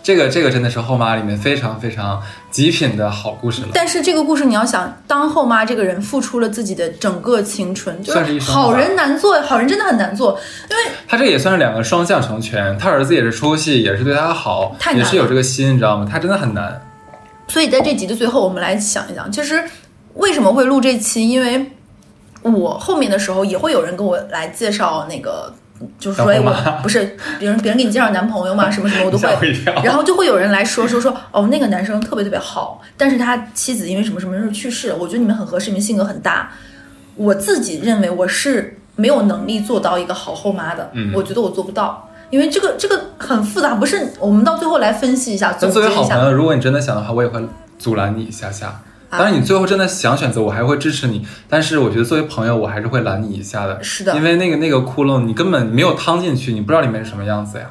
[0.04, 2.22] 这个这个真的是后妈里面非常非常
[2.58, 3.68] 极品的好故事了。
[3.72, 10.32] 但是这个故事你要想，当后妈这个人付出了自己的整个青春，就算是一好人难做，好人真的很难做，
[10.72, 16.08] 因为他这也算是两个双向成全，他儿子也是出息，也是对他好也是有这个心，你知道吗？
[16.12, 16.82] 他真的很难。
[17.48, 19.64] 所以在这集的最后，我们来想一想，其实
[20.16, 21.30] 为什么会录这期？
[21.30, 21.74] 因为
[22.42, 25.54] 我后面的时候也会有人跟我来介绍那个，
[26.00, 29.54] 就是说，我不是别人别人给你介绍男朋友嘛，什么什么，我都会。
[29.84, 36.52] 然后就会有人来说说说，哦，那个男生特别特别好，但是他妻子因为什么什么事去世，我觉得你们很合适，你们性格很搭。
[37.16, 42.04] 我自己认为我是没有能力做到一个好后妈的，嗯我觉得我做不到。
[42.30, 45.90] 因为这个这个很复杂，不是我们到最后来分析一下，作结一下。
[45.90, 47.42] 为好朋友，如果你真的想的话，我也会
[47.80, 48.82] 阻拦你一下下。
[49.10, 51.26] 啊当然，你最后真的想选择，我还会支持你。
[51.50, 53.82] 但是我觉得作为朋友，我还是会拦你一下的。
[53.84, 57.66] 是的因为那个那个窟窿，你根本没有趟进去，你不知道里面是什么样子呀。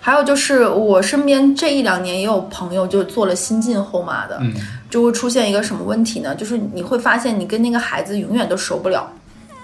[0.00, 4.52] 还有就是我身边这一两年也有朋友就做了新晋后妈的，嗯，
[4.88, 6.34] 就会出现一个什么问题呢？
[6.34, 9.08] 就是你会发现你跟那个孩子永远都熟不了，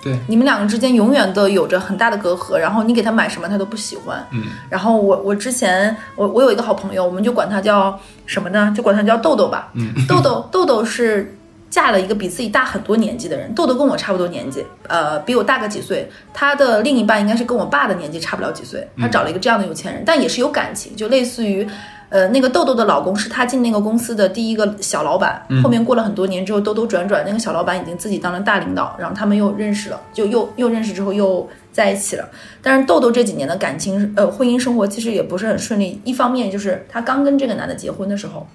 [0.03, 4.27] 对，你们两个之间永远都有着很大的隔阂，然后你给他买什么他都不喜欢。
[4.33, 8.75] 嗯，然后我我之前我我有一个好朋友，我们就管他叫什么呢？
[8.77, 9.71] 就管他叫豆豆吧。
[9.75, 11.35] 嗯， 豆豆豆豆是
[11.71, 16.11] 嫁了一个比自己大很多年纪的人，豆豆跟我差不多年纪，呃，比我大个几岁。
[16.35, 18.87] 他的另一半应该是跟我爸的年纪差不了几岁。
[18.99, 21.67] 他找了一个这样的有钱人，但也是有感情，就类似于。
[22.13, 32.29] 呃，那个豆豆的老公是她进那个公司的第一个小老板，后面过了很多年之后，兜兜转转，那个小老板已经自己当了大领导，然后他们又认识了，就又又认识之后又在一起了。
[32.61, 36.03] 但是豆豆这几年的感情，呃，婚姻生活其实也不是很顺利。
[36.05, 38.47] 一方面就是她刚跟这个男的结婚的时候，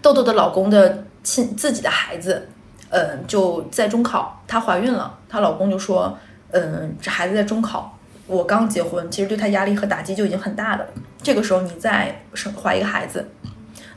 [0.00, 2.46] 豆豆的老公的亲自己的孩子，
[2.90, 6.16] 呃，就在中考，她怀孕了，她老公就说，
[6.52, 10.86] 嗯、这孩子在中考，我刚结婚，其实对他压力和打击就已经很大了。
[11.22, 13.28] 这个时候你再生怀一个孩子，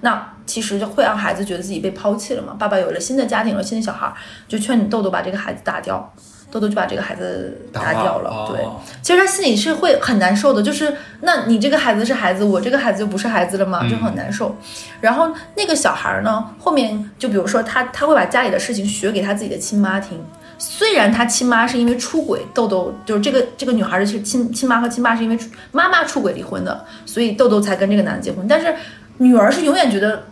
[0.01, 2.55] 那其实就会让孩子觉得自己被抛弃了嘛。
[2.57, 4.13] 爸爸有了新的家庭，有了新的小孩儿，
[4.47, 6.13] 就劝你豆豆把这个孩子打掉。
[6.51, 8.63] 豆豆就把这个孩子打掉了，对。
[8.63, 13.85] 哦其实他心里是会很难受的，就是那你这个孩子是孩子，我这个孩子就不是孩子了吗？
[13.89, 14.55] 就很难受。
[15.01, 20.23] 然后那个小孩儿呢，后面就比如说他他会把家里的事情学给他自己的亲妈听。
[20.57, 25.37] 虽然他亲妈是因为出轨，豆豆就是这个这个女孩的亲亲妈和亲爸是因为
[25.71, 28.47] 妈妈出轨离婚的，所以豆豆才跟这个男的结婚。
[28.47, 28.73] 但是
[29.17, 30.23] 女儿是永远觉得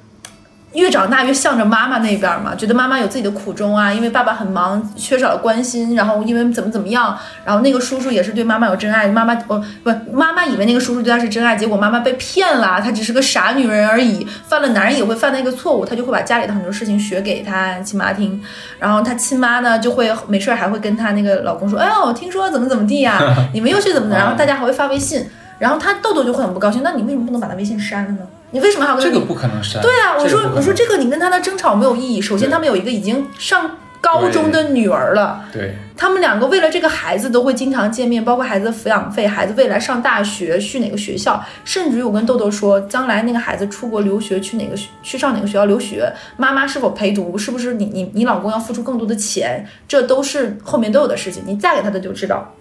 [0.74, 18.42] 越长大越向着妈妈那边嘛，觉得妈妈有自己的苦衷啊，因为爸爸很忙，缺少了关心，然后因为怎么怎么样，然后那个叔叔也是对妈妈有真爱，妈妈哦不，妈妈以为那个叔叔对她是真爱，结果妈妈被骗了，她只是个傻女人而已，犯了男人也会犯的一个错误，她就会把家里的很多事情学给她亲妈听，
[18.80, 23.20] 然后她亲妈呢就会没事儿还会跟她那个老公说，哎呦，听说怎么怎么地呀、
[23.54, 25.24] 你们又去怎么的，然后大家还会发微信。
[25.60, 28.18] 然后她豆豆就会很不高兴，那你为什么不能把她微信删了呢？
[28.54, 29.82] 你为什么还要跟他这个不可能删。
[29.82, 32.22] 对啊，我说我说这个你跟他的争吵没有意义。
[32.22, 52.54] 首先，他们有一个已经上高中的女儿了，对，他们两个为了这个孩子都会经常见面，包括孩子的抚养费、孩子未来上大学去哪个学校，甚至于我跟豆豆说，将来那个孩子出国留学去哪个学去上哪个学校留学，妈妈是否陪读，是不是你你你老公要付出更多的钱，这都是后面都有的事情，你嫁给他的就知道。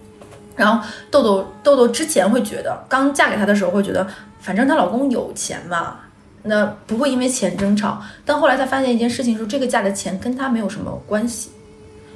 [0.55, 4.07] 然后豆豆豆豆之前会觉得，刚嫁给他的时候会觉得，
[4.39, 5.95] 反正她老公有钱嘛，
[6.43, 8.01] 那不会因为钱争吵。
[8.25, 11.49] 但后来她发现一件事情，说这个嫁的钱跟她没有什么关系，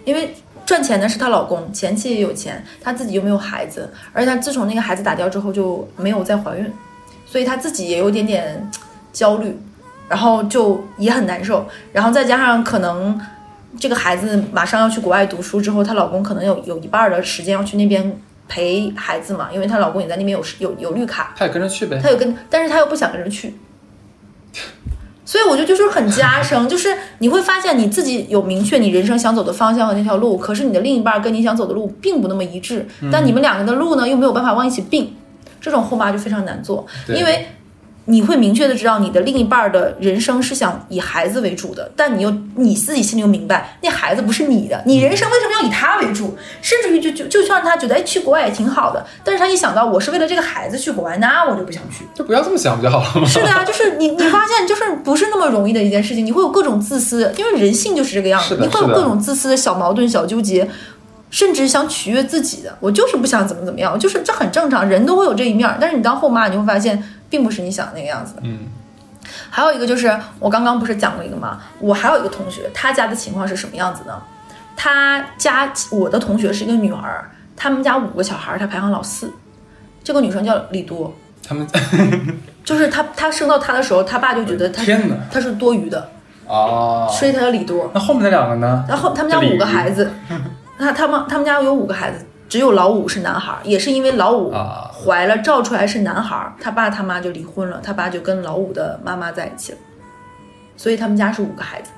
[0.05, 6.71] 因为赚钱的是她老公，前妻也有钱，她自己又没有孩子，而且她自从那个孩子打掉之后就没有再怀孕，
[7.25, 8.69] 所以她自己也有点点
[9.11, 9.57] 焦虑，
[10.07, 13.19] 然后就也很难受，然后再加上可能。
[13.79, 21.99] 这个孩子马上要去国外读书之后，她老公可能有有一半的时间要去那边陪孩子嘛，因为她老公也在那边有有有绿卡，他也跟着去呗。
[22.01, 23.55] 她又跟，但是她又不想跟着去，
[25.25, 35.13] 所以我觉得就是很加深，就是你会发现你自己有明确你人生想走的方向和那条路，可是你的另一半跟你想走的路并不那么一致，但你们两个的路呢又没有办法往一起并，
[35.59, 37.47] 这种后妈就非常难做，因为
[38.09, 46.37] 你会明确的知道你的另一半的人生是想以孩子为主的，但你又你自己心里又明白，那孩子不是你的，你人生为什么要以他为主？
[46.61, 52.05] 甚至于就就 就算他觉得哎去国外也挺好的，但是他一想到我是为了这个孩子去国外，那我就不想去。
[52.15, 53.27] 就不要这么想不就好了吗？
[53.27, 60.67] 是的呀，就是你，你发现就是不是那么容易的一件事情，你会有各种自私，因为人性就是这个样子，你会有各种自私的小矛盾、小纠结，
[61.29, 65.77] 甚至想取悦自己的，我就是不想怎么怎么样，就是这很正常，人都会有这一面儿。
[65.79, 68.35] 但是你当后妈，你会发现并不是你想的那个样子。
[68.41, 68.67] 嗯，
[69.49, 71.59] 还有一个就是我刚刚不是讲过一个吗？
[71.79, 74.21] 我还有一个同学，他家的情况是什么样子呢？
[74.75, 79.33] 他家我的同学是一个女孩儿，他们家五个小孩儿，她排行老四，
[80.03, 81.13] 这个女生叫李多。
[81.47, 81.65] 他们
[82.63, 86.09] 就是他，他生到他的时候，他爸就觉得天哪他是多余的，
[86.45, 87.89] 哦，所以他叫李多。
[87.93, 88.85] 那后面那两个呢？
[88.87, 90.11] 然后他们家五个孩子，
[90.77, 94.91] 他 他们他们家有五个孩子，只有老五是男孩儿，也是因为老五啊。
[94.93, 99.77] 怀了照出来是男孩儿，他爸他妈就离婚了，他爸就跟老五的妈妈在一起了，
[100.75, 101.91] 所以他们家是五个孩子，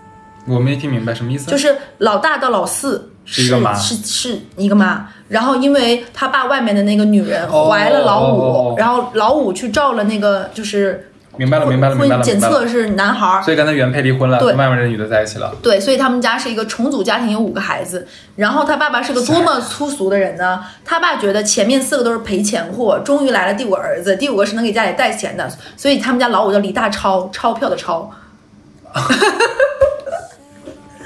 [0.48, 1.50] 我没听明白什么意思。
[1.50, 3.74] 就是老大到老四是一个妈。
[3.74, 11.09] 是是一个妈，然后因为他爸外面的那个女人哦怀了老五，然后老五去照了那个就是
[11.40, 12.38] 明白了，明白了，明白了，婚检。
[12.38, 15.56] 测是男孩儿，所以跟他原配离婚了，对跟外面这女的在一起了。
[15.64, 18.06] 对，所以他们家是一个重组家庭，有五个孩子。
[18.36, 20.62] 然后他爸爸是个多么粗俗的人呢？
[20.84, 28.12] 他爸觉得前面四个都是赔钱货，终于来了第五个儿子，第五个是能给家里带钱的，所以他们家老五叫李大钞，钞票的钞。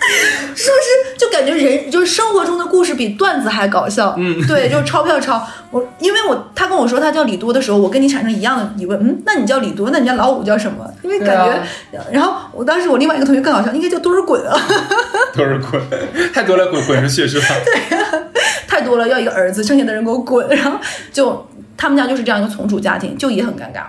[0.56, 4.14] 是不是就感觉人就是生活中的故事比段子还搞笑？
[4.18, 5.46] 嗯，对，就是钞票钞。
[5.72, 10.86] 我因为我他跟我说他叫李多的时候，我跟你产生一样的疑问，嗯，那你叫李多，那你家老五叫什么？
[11.02, 11.36] 因为感
[11.92, 14.60] 觉，然后我当时我另外一个同学更搞笑，应该叫多尔衮啊。
[15.34, 15.82] 都是滚，
[16.32, 17.48] 太多了，滚滚出去是吧？
[17.66, 18.00] 对
[18.68, 20.48] 太多了，要一个儿子，剩下的人给我滚。
[20.50, 20.78] 然后
[21.12, 23.84] 就他们家就是这样一个从主家庭，就也很尴尬。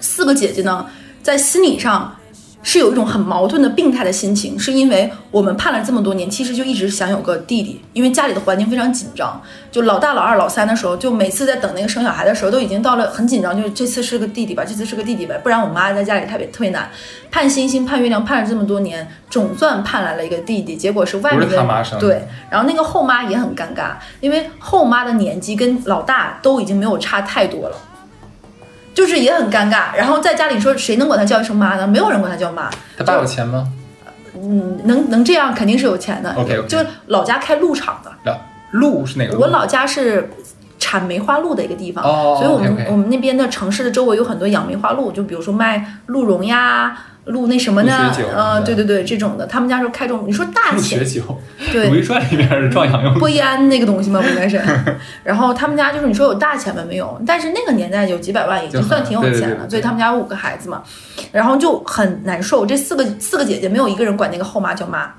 [0.00, 0.86] 四个姐姐呢，
[1.22, 2.16] 在心理上
[2.62, 9.40] 是有一种很矛盾的病态的心情，是因为我们盼了这么多年，其实就一直想有个弟弟，因为家里的环境非常紧张。
[9.70, 16.90] 就老大、老二、老三的时候，就每次在等那个生小孩的时候，都已经到了很紧张，就是这次是个弟弟吧，这次是个弟弟呗，不然我妈在家里特别特别难。
[17.30, 27.76] 盼星星盼月亮盼了这么多年，总算盼来了一个弟弟，结果是外面不是他妈生的对，然后那个后妈也很尴尬，因为后妈的年纪跟老大都已经没有差太多了。
[28.94, 31.86] 就是也很尴尬，然后在家里说谁能管他叫一声妈呢？
[31.86, 33.68] 没有人管他叫妈，他爸有钱吗？
[34.34, 36.34] 嗯，能能这样肯定是有钱的。
[36.68, 38.38] 就是老家开鹿场的，啊，
[38.70, 39.36] 鹿是哪个？
[39.38, 40.30] 我老家是
[40.80, 47.92] 产梅花鹿的一个地方，哦所以我们我们那边的城市的周围有很多养梅花鹿，就比如说卖鹿茸呀、鹿那什么的
[48.34, 51.38] 呃，对对对对，这种的，他们家是开这种，你说大鹿钱血酒，
[51.70, 53.20] 对《如懿传》里面是壮阳用的。
[53.20, 54.20] 波安那个东西吗？
[54.20, 54.60] 不应该是。
[55.22, 56.82] 然后他们家就是你说有大钱吗？
[56.88, 60.82] 没有，但是那个年代有几百万已经算挺有钱了，对对对对所以他们家有五个孩子嘛，
[61.30, 62.64] 然后就很难受。
[62.64, 65.12] 这四个四个姐姐没有一个人管那个后妈叫妈。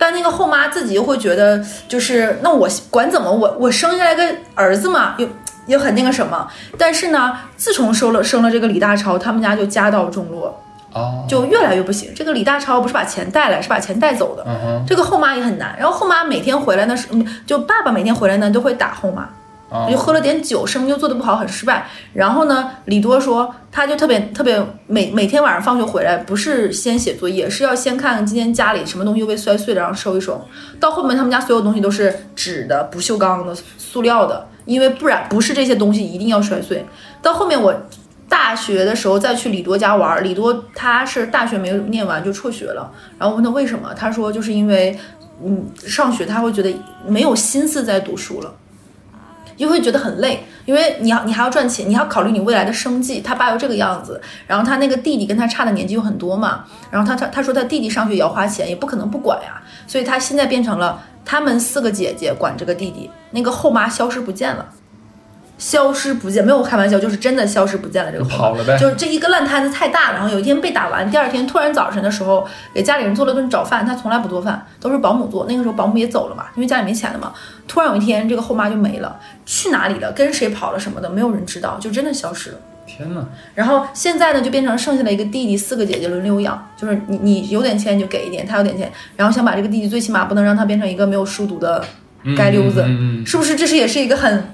[0.00, 5.28] 但那个后妈自己又会觉得，就是那我管怎么我我生下来个儿子嘛，又
[5.66, 6.48] 又很那个什么。
[6.78, 10.58] 但是呢，自从收了生了这个李大超，他们家就家道中落，
[10.94, 12.10] 哦，就越来越不行。
[12.16, 14.42] 这个李大超不是把钱带来，是把钱带走的。
[14.48, 15.76] 嗯，这个后妈也很难。
[15.78, 19.28] 然后后妈每天回来呢，是嗯就爸爸每天回来呢都会打后妈，哦
[19.90, 21.86] 就喝了点酒，生意又做得不好，很失败。
[22.12, 30.44] 然后呢，李多说他就特别特别每每天晚上放学回来，不是先写作业，是要先看看今天家里什么东西又被摔碎了，然后收一收。
[30.78, 36.84] 到后面他们家所有东西都是纸的、不锈钢的、塑料的，因为不然不是这些东西一定要摔碎。
[37.22, 37.74] 到后面我。
[38.30, 44.96] 大学的时候再去李多家玩，李多他是大学没念完就辍学了，然后问他为什么，他说就是因为
[45.44, 46.72] 嗯，上学他会觉得
[47.04, 48.54] 没有心思在读书了，
[49.60, 53.20] 就会觉得很累，因为你要你还要赚钱，你要考虑你未来的生计。
[53.20, 64.66] 他爸又这个样子，然后他那个弟弟跟他差的年纪又很多嘛，然后他他他说他弟弟上学也要花钱，也不可能不管呀，所以他现在变成了他们四个姐姐管这个弟弟，那个后妈消失不见了。
[65.60, 68.10] 消失不见，没有开玩笑，就是真的消失不见了。
[68.10, 72.44] 这个跑了呗就是这一个烂摊子太大了，然后有一天被打完，第二天突然早晨的时候
[72.74, 75.46] 给家里人做了顿早饭，他从来不做饭，都是保姆做。
[75.46, 77.32] 那个时候保姆也走了嘛，因为家里没钱了嘛。
[77.68, 80.10] 突然有一天，这个后妈就没了，去哪里了？
[80.12, 82.56] 跟谁跑了什么的，没有人知道，就真的消失了。
[82.86, 83.24] 天呐！
[83.54, 91.84] 然后现在呢，就变成剩下了一个弟弟，四个姐姐轮流养，就是你你有点钱你就给一点，他有点钱，然后想把这个弟弟最起码不能让他变成一个没有书读的
[92.36, 93.54] 街溜子，嗯嗯嗯是不是？
[93.54, 94.44] 这是也是一个很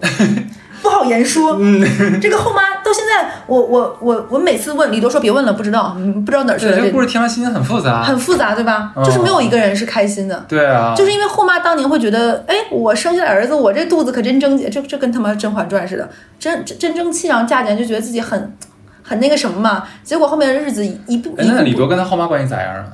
[0.82, 1.58] 不好言说。
[2.20, 6.78] 这个后妈到到现在，我我我我每次问李多说别问了，不知道，嗯，不知道哪儿去对，了。
[6.78, 8.02] 这个故事听完心情很复杂。
[8.02, 8.92] 很复杂，对吧？
[8.96, 10.42] 嗯就是没有一个人是开心的。
[10.48, 18.56] 对啊，就是因为后妈当年会觉得，哎，我生下来儿子，我这肚子可真争气，这这跟他妈《甄嬛传》似的，真真真争气，然后嫁进来就觉得自己很
[19.02, 19.84] 很那个什么嘛。
[20.02, 22.84] 结果后面的日子一一步哎，一步那李多跟他后妈关系咋样啊？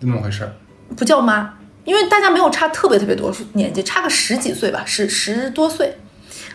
[0.00, 0.50] 就那么回事儿。
[0.96, 5.96] 不叫妈，因为大家没有差特别特别多年纪，差个十几岁吧，十十多岁。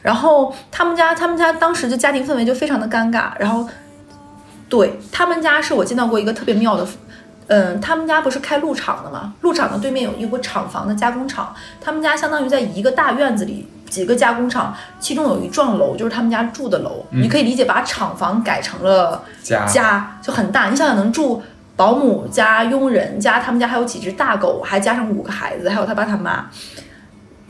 [0.03, 3.31] 然后他们家，他们家当时就家庭氛围就非常的尴尬。
[3.39, 3.67] 然后，
[4.69, 6.85] 对他们家是我见到过一个特别妙的，
[7.47, 21.41] 嗯，他们家不是开鹿场的吗，鹿场的对面有一个厂房的加工厂，他们家相当于在一个大院子里几个加工厂，其中有一幢楼就是他们家住的楼，你可以理解把厂房改成了家家就很大，你想想能住
[21.75, 26.49] 保姆加佣人加他们家还有几只大狗，还加上五个孩子，还有他爸他妈。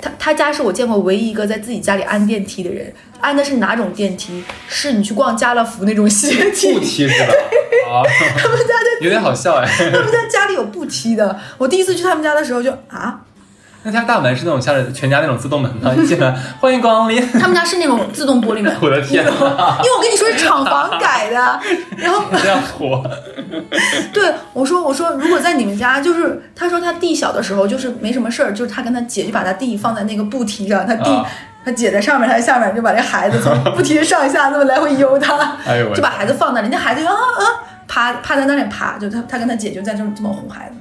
[0.03, 4.43] 他他家是我见过唯一一个在自己家里安电梯的人，安的是哪种电梯？
[4.67, 7.33] 是你去逛家乐福那种斜梯不，梯是吧？
[7.89, 8.03] 啊，
[8.37, 9.65] 他们家就有点好笑哎。
[9.77, 11.39] 他们家家里有步梯的。
[11.57, 13.21] 我第一次去他们家的时候就啊，
[13.83, 15.93] 那家大门是那种像是全家那种自动门吗？
[15.93, 17.21] 一进来欢迎光临。
[17.33, 18.73] 他们家是那种自动玻璃门。
[18.81, 21.59] 我的天因为我跟你说是厂房改的，
[21.97, 23.03] 然后这样火，
[24.13, 31.25] 对我说：“我说，如果在你们家，就是他说他弟小的时候就是没什么事儿，就是他跟他姐就把他弟放在那个步梯上，他弟、啊
[31.65, 37.43] 他姐在上面，他在下面，就把这孩子从步梯上下那么来回悠他，哎呦就把孩子放那里，那孩子就啊啊
[37.87, 40.75] 趴趴在那里爬，就他他跟他姐就在这么这么哄孩子。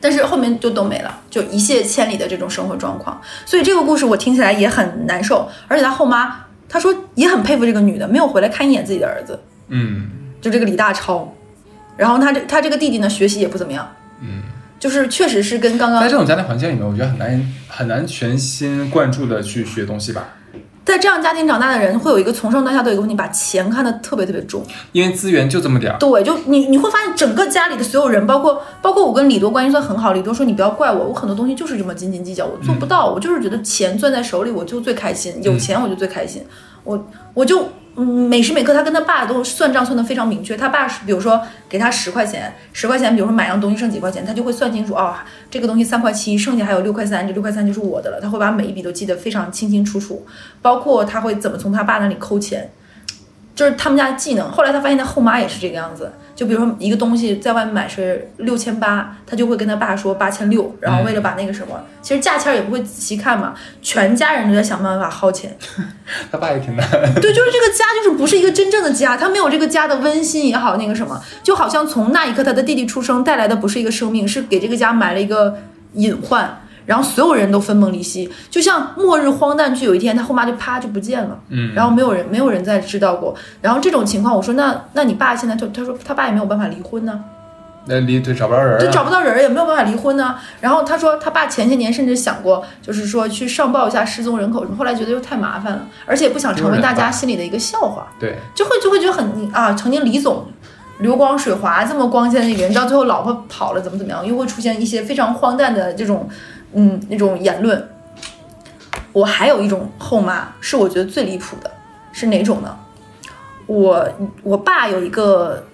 [0.00, 3.20] 但是后面就都没了，就一泻千里的这种生活状况。
[3.44, 9.38] 所以这个故事我听起来也很难受，而且他后妈他说也很佩服这个女的，没有回来看一眼自己的儿子。
[9.68, 10.10] 嗯。
[10.40, 11.30] 就这个李大超，
[11.98, 13.86] 然后他这他这个弟弟呢，学习也不怎么样，
[14.22, 14.40] 嗯，
[14.78, 20.30] 就是确实是跟刚刚在这种家庭环境里面，我觉得很难很难全心贯注的去学东西吧，
[20.84, 24.64] 在这样家庭长大的人，会有一个从上到下都有一个问题，把钱看得特别特别重。
[24.92, 25.98] 因为资源就这么点儿。
[25.98, 36.44] 对，就你你会发现整个家里的所有人，包括包括我跟李多关系算很好，李多说你不要怪我，我很多东西就是这么斤斤计较，我做不到，我就是觉得钱攥在手里我就最开心，有钱我就最开心，
[36.84, 37.68] 我我就。
[38.00, 40.56] 嗯，每时每刻他跟他爸都算账算的非常明确。
[40.56, 41.38] 他爸是比如说
[41.68, 45.14] 给他十块钱，十块钱，比如说买样东西剩几块钱，他就会算清楚哦，
[45.50, 48.18] 这个东西三块七，剩下还有六块三，这六块三就是我的了。
[48.18, 50.26] 他会把每一笔都记得非常清清楚楚，
[50.62, 52.70] 包括他会怎么从他爸那里抠钱，
[53.54, 54.50] 就是他们家的技能。
[54.50, 65.56] 后来他发现他后妈也是这个样子，就比如说一个东西在外面买是六千八，他就会跟他爸说八千六，然后为了把那个什么，其实价签也不会仔细看嘛，全家人都在想办法薅钱。
[66.32, 66.88] 他爸也挺难。
[67.20, 75.58] 对，就是这个家就是不是一个真正的家，他没有这个家的温馨也好，那个什么，就好像从那一刻他的弟弟出生带来的不是一个生命，是给这个家埋了一个
[75.94, 76.62] 隐患。
[76.90, 83.32] 然后所有人都分崩离析，就像末日荒诞剧，有一天他后妈就啪就不见了，嗯然后没有人没有人再知道过。
[83.62, 87.20] 然后这种情况，我说那那你爸现在就他说他爸也没有办法离婚呢，
[87.86, 88.84] 那离对找不着人啊。
[88.84, 90.34] 就找不到人，也没有办法离婚呢。
[90.60, 98.08] 然后他说他爸前些年甚至想过，就是说去上报一下失踪人口什么，后来觉得又太麻烦了，而且也不想成为大家心里的一个笑话。
[98.18, 100.44] 对，就会就会觉得很啊，曾经李总
[100.98, 106.28] 流光水滑这么光鲜的一个人，到最后老婆跑了怎么怎么样，又会出现一些非常荒诞的这种
[106.74, 107.88] 嗯那种言论。
[109.12, 111.70] 我还有一种后妈是我觉得最离谱的，
[112.12, 112.76] 是哪种呢？
[113.66, 114.08] 我
[114.42, 115.64] 我爸有一个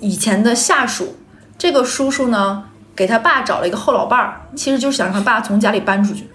[0.00, 1.16] 以前的下属，
[1.56, 2.64] 这个叔叔呢
[2.94, 6.28] 给他爸找了一个后老伴儿，其实就是想让他爸从家里搬出去。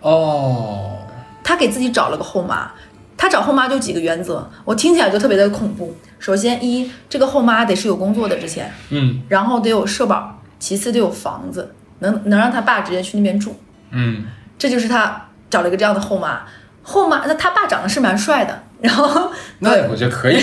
[0.00, 0.98] 哦，
[1.42, 2.70] 他给自己找了个后妈，
[3.16, 5.94] 他找后妈就几个原则，我听起来就特别的恐怖。
[6.18, 13.58] 首先，一这个后妈得是有工作的之前，嗯然后得有社保，其次得有房子，能能让他爸直接去那边住，
[13.90, 14.24] 嗯，
[14.58, 16.40] 这就是他找了一个这样的后妈。
[16.82, 20.42] 后妈，那他爸长得是蛮帅的， 然后那我觉得可以。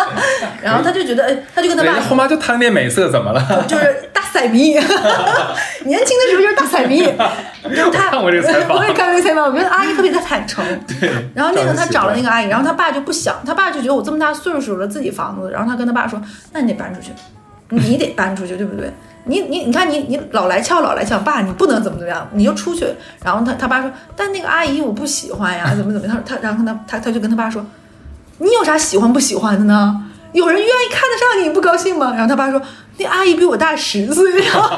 [0.62, 3.64] 然后他就觉得，哎，他就跟他爸后妈就贪恋美色，怎么了？
[3.68, 4.72] 就是大色迷，
[5.84, 7.02] 年轻的时候就是大色迷。
[7.68, 10.64] 然后他看过这个采访我也看过这个采访，我觉得阿姨特别的坦诚。
[10.86, 11.10] 对。
[11.34, 16.18] 然后那个他找了那个，个阿姨，然后他爸就不想，他爸就觉得我这么大岁数了，自己房子，然后他跟他爸说，
[16.54, 17.12] 那你得搬出去，
[17.68, 18.90] 你得搬出去，对不对？
[19.26, 22.86] 你你你看你你老来俏老来俏，爸你不能怎么怎么样，你就出去。
[23.22, 26.22] 然后他他爸说，但那个阿姨我不喜欢呀，怎么怎么样？
[26.26, 27.64] 他他然后跟他他他就跟他爸说，
[28.38, 30.02] 你有啥喜欢不喜欢的呢？
[30.32, 32.12] 有人愿意看得上你，你不高兴吗？
[32.12, 32.60] 然后他爸说，
[32.98, 34.68] 那阿姨比我大十岁，然 后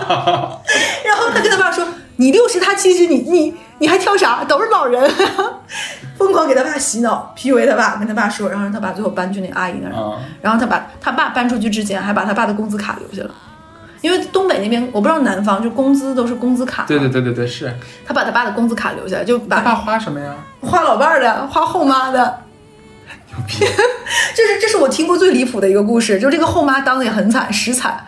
[1.05, 1.87] 然后他跟他爸说，
[2.17, 4.45] 你六十，他七十，你你你还挑啥？
[4.45, 5.11] 都是老人，
[6.19, 13.35] 疯狂给他爸洗脑，PUA 他爸，跟他爸说，然后让他爸最后搬去那阿姨那儿，啊，然后他把他爸搬出去之前，还把他爸的工资卡留下了。
[14.01, 17.73] 因为东北那边，我不知道南方就工资都是工资卡，对对对对对，是。
[18.07, 20.35] 他把他爸的工资卡留下来，就把他爸花什么呀？
[20.61, 22.39] 花老伴儿的，花后妈的，
[23.49, 23.67] 这
[24.47, 27.99] 是这是我听过最离谱的一个故事，就这个后妈当的也很惨，实惨，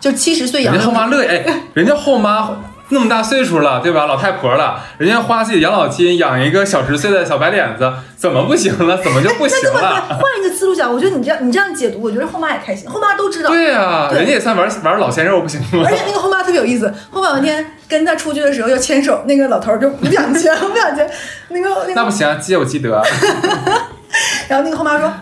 [0.00, 2.50] 就七十岁养人家后妈乐哎， 人家后妈
[2.90, 4.06] 那么大岁数了，对吧？
[4.06, 8.96] 老太婆了，人家花自己养老金养一个小十岁的小白脸子，怎么不行了？
[9.02, 10.02] 怎么就不行了？
[10.08, 13.50] 换一个思路讲，我觉得你这样你这样解读，我觉得后妈也开心，后妈都知道。
[13.50, 15.84] 对呀，人家也算玩玩老鲜肉，不行吗？
[15.86, 21.08] 而且那个后妈特别有意思，后妈有一天跟他出去的时候要牵手，那个老头就不想牵， 不想牵，
[21.48, 23.02] 那个那那不行，记我记得。
[24.48, 25.12] 然后那个后妈说。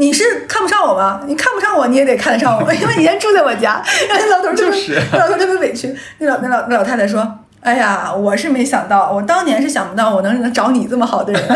[0.00, 1.20] 你是看不上我吗？
[1.26, 3.82] 你看不上我，你也得看得上我， 因为以前住在我家。
[4.08, 5.94] 然后那老头就是，老头特别委屈。
[6.18, 7.30] 那老那老那老太太说
[7.60, 11.42] ：“哎呀，我是没想到，我当年是想不到我能能找你这么好的人。”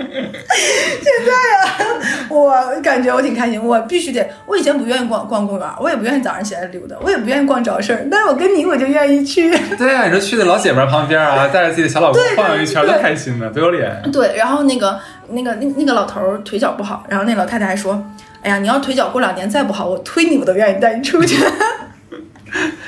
[0.00, 1.62] 现在啊，
[2.28, 3.64] 我感觉我挺开心。
[3.64, 8.08] 我必须得，我以前不愿意逛逛公园，我也不愿意早上起来溜达，我也不愿意逛早市。
[8.10, 9.56] 但是我跟你，我就愿意去。
[9.76, 14.02] 对啊，你说去的老姐们旁边啊，带着自己的小老公晃悠一圈，多开心呢，多有脸。
[14.12, 14.98] 对，然后那个。
[15.32, 18.02] 那个那那个老头儿腿脚不好，然后那老太太还说
[18.42, 21.36] ：“哎呀，你要腿脚过两年再不好，我推你我都愿意带你出去。”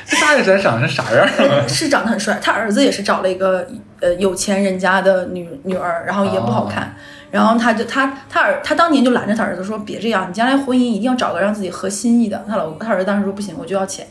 [0.04, 1.66] 这大爷长成啥样了？
[1.68, 3.66] 是长得很帅，他儿子也是找了一个
[4.00, 6.94] 呃有钱人家的女女儿，然后也不好看，
[7.30, 14.06] 然后他就他他儿他当年就拦着他儿子说：“别这样，你将来婚姻一定要找个让自己合心意的。”他老他儿子当时说：“不行，我就要钱。”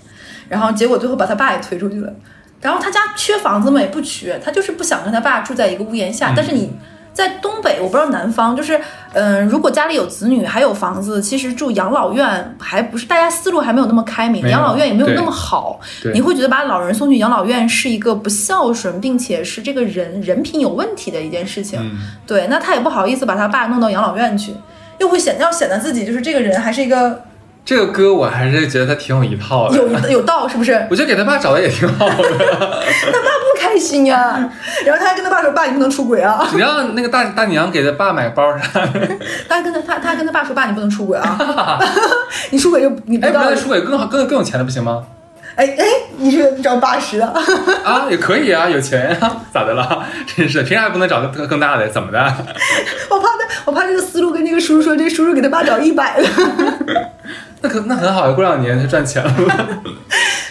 [0.48, 2.14] 然后结果最后把他爸也推出去了。
[2.62, 6.34] 然后他家缺房子嘛，也不缺，他就是不想跟他爸住在一个屋檐下。
[6.36, 6.72] 但是你。
[7.14, 8.80] 在东北，我不知道南方，就是，
[9.14, 15.80] 嗯，如果家里有子女还有房子，其实住养老院还不是大家思路还没有那么开明，养老院也没有那么好，
[16.14, 21.80] 你会觉得把老人送去养老院是一个不孝顺，并且是这个人人品有问题的一件事情。
[22.26, 24.56] 对，那他也不好意思把他爸弄到养老院去，
[25.00, 27.24] 又会显要显得自己就是这个人还是一个。
[27.64, 30.74] 这个歌我还是觉得他挺有一套的，有有道是不是？
[30.90, 32.16] 我觉得给他爸找的也挺好的。
[32.18, 34.50] 他爸不开心呀，
[34.86, 38.64] 然后他还跟他爸说：“爸，你不能出轨啊！” 你让那个大大娘给他爸买个包啥？
[39.48, 41.80] 他跟他他他跟他爸说：“爸，你不能出轨啊！
[42.50, 45.04] 你出轨就你不知道出轨更好更更有钱的不行吗？”
[45.54, 45.86] 哎哎，
[46.18, 47.26] 你是找八十的
[47.84, 48.08] 啊？
[48.10, 50.06] 也可以啊，有钱呀，咋的了？
[50.26, 51.88] 真是，凭啥不能找个更大的？
[51.90, 52.20] 怎么的？
[53.10, 56.28] 我怕他，我怕这个思路跟这个叔叔说，这叔叔给他爸找一百的。
[57.62, 59.32] 那可那很好呀，过两年就赚钱了。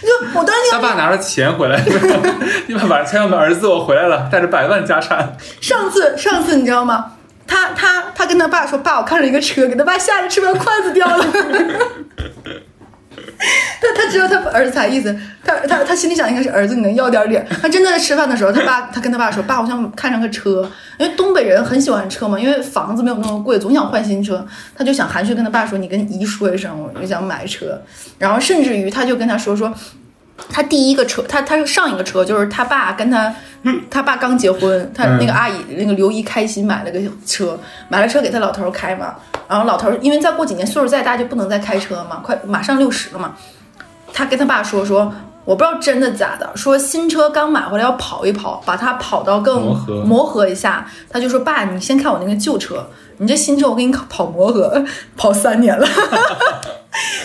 [0.00, 0.08] 就
[0.38, 1.82] 我当时他爸拿着钱回来，
[2.66, 5.36] 你爸把钱要的儿子我回来了，带着百万家产。
[5.60, 7.12] 上次上次你知道吗？
[7.46, 11.26] 他他他跟他爸说，爸，我看上一个车，给他爸吓得吃不完筷子掉了。
[13.80, 17.46] 他他知道他儿子啥意思，他他他心里想应该是儿子，你能要点脸。
[17.62, 24.46] 他真的在吃饭的时候，他爸他跟他爸说：“爸，我想看上个车，因为东北人很喜欢车嘛，因为房子没有那么贵，总想换新车。
[24.76, 27.80] 他就想含蓄跟他爸说：‘你跟姨说一声，我想买车。’
[28.18, 29.72] 然后甚至于他就跟他说说。”
[30.48, 33.34] 他第一个车，他他上一个车就是他爸跟他，
[33.90, 39.14] 他爸刚结婚，他那个阿姨那个刘姨开心买了个车，买了车给他老头开嘛，
[39.48, 43.34] 然后老头因为再过几年岁数再大就不能再开车嘛，快马上六十了嘛，
[44.12, 45.12] 他跟他爸说说，
[45.44, 49.76] 我不知道真的假的，说新车刚买回来要跑一跑，把它跑到更
[50.06, 52.86] 磨合一下，他就说爸，你先看我那个旧车。
[53.20, 54.82] 你这新车我给你跑磨合，
[55.14, 55.92] 跑三年了， 他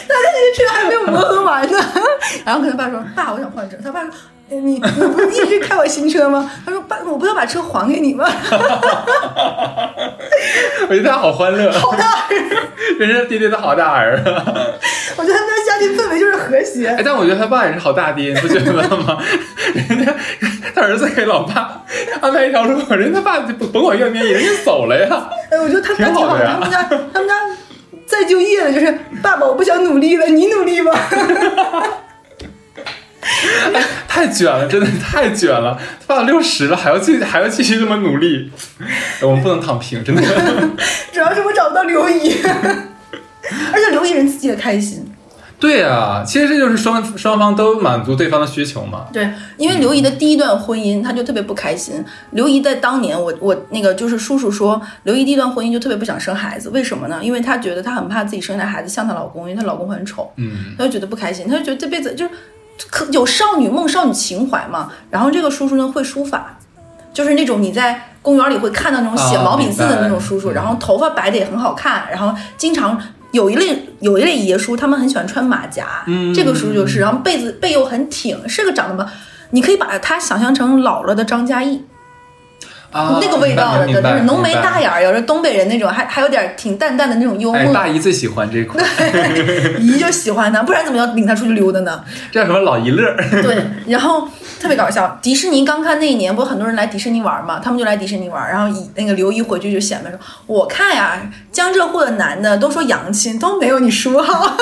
[0.10, 1.80] 那些车还没有磨合完呢。
[2.46, 4.10] 然后跟他爸说：“爸，我想换车。”他爸说
[4.50, 8.26] ：“你你不是一直开我新车吗？”他说：“爸，我不要把车还给你吗？”
[10.90, 12.36] 我觉得他好欢乐，好大儿，
[13.00, 14.22] 人家爹爹的好大儿。
[15.18, 16.90] 我觉得他们家家庭氛围就是和谐。
[16.90, 19.18] 哎，但我觉得他爸也是好大爹，你不觉得吗？
[19.74, 20.14] 人家
[20.76, 21.82] 他儿子给老爸
[22.22, 23.40] 安排一条路，人家他爸
[23.72, 25.30] 甭管愿不愿意，人家走了呀。
[25.52, 26.54] 哎，我觉得他挺好的呀。
[26.54, 27.36] 他们家他们家
[28.06, 30.92] 再就业了，就是爸爸，我不想努力了，你努力吧。
[33.74, 35.78] 哎，太卷了，真的太卷了。
[36.08, 38.52] 爸爸六十了，还要继还要继续这么努力，
[39.22, 40.22] 我们不能躺平，真的。
[41.12, 42.38] 主要是我找不到刘姨，
[43.74, 45.12] 而且刘姨人自己也开心。
[45.58, 49.06] 对啊，其实这就是双双方都满足对方的需求嘛。
[49.14, 52.04] 对，因为刘姨的第一段婚姻，她就特别不开心。
[52.32, 57.20] 刘姨在当年，我我那个就是叔叔说，刘姨第一段婚姻就特别不想生孩子，为什么呢？
[57.22, 62.32] 因为她觉得她很怕自己生下孩子像她老公，因为她老公很丑，嗯，她就觉得不开心，她就觉得这辈子就是
[62.92, 64.92] 可有少女梦、少女情怀嘛。
[65.10, 66.58] 然后这个叔叔呢会书法，
[67.14, 73.02] 就是那种你在公园里会看到那种写毛笔字的那种叔叔，然后头发白的也很好看，然后经常。
[73.36, 79.12] 有一类有一类爷叔，他们很喜欢穿马甲，这个叔就是，然后背子背又很挺，是个长得嘛，
[79.52, 81.82] 你可以把他想象成老了的张嘉译。
[82.96, 87.74] 啊那个味道的，就是浓眉大眼儿，有着东北人那种，还还有点挺淡淡的那种幽哎，默。
[87.74, 88.82] 大姨最喜欢这一款，
[89.82, 92.02] 姨就喜欢他，不然怎么要领他出去溜达呢？
[92.32, 93.14] 这叫什么老姨乐？
[93.44, 94.26] 对，然后
[94.62, 95.20] 特别搞笑。
[95.22, 97.60] 迪士尼刚看那一年，不是很多人来迪士尼玩嘛？
[97.62, 100.18] 他们就来迪士尼玩，然后以那个刘姨回去就显摆说
[100.48, 101.20] ：“我看呀，
[101.52, 104.56] 江浙沪的男的都说洋气，都没有你叔好。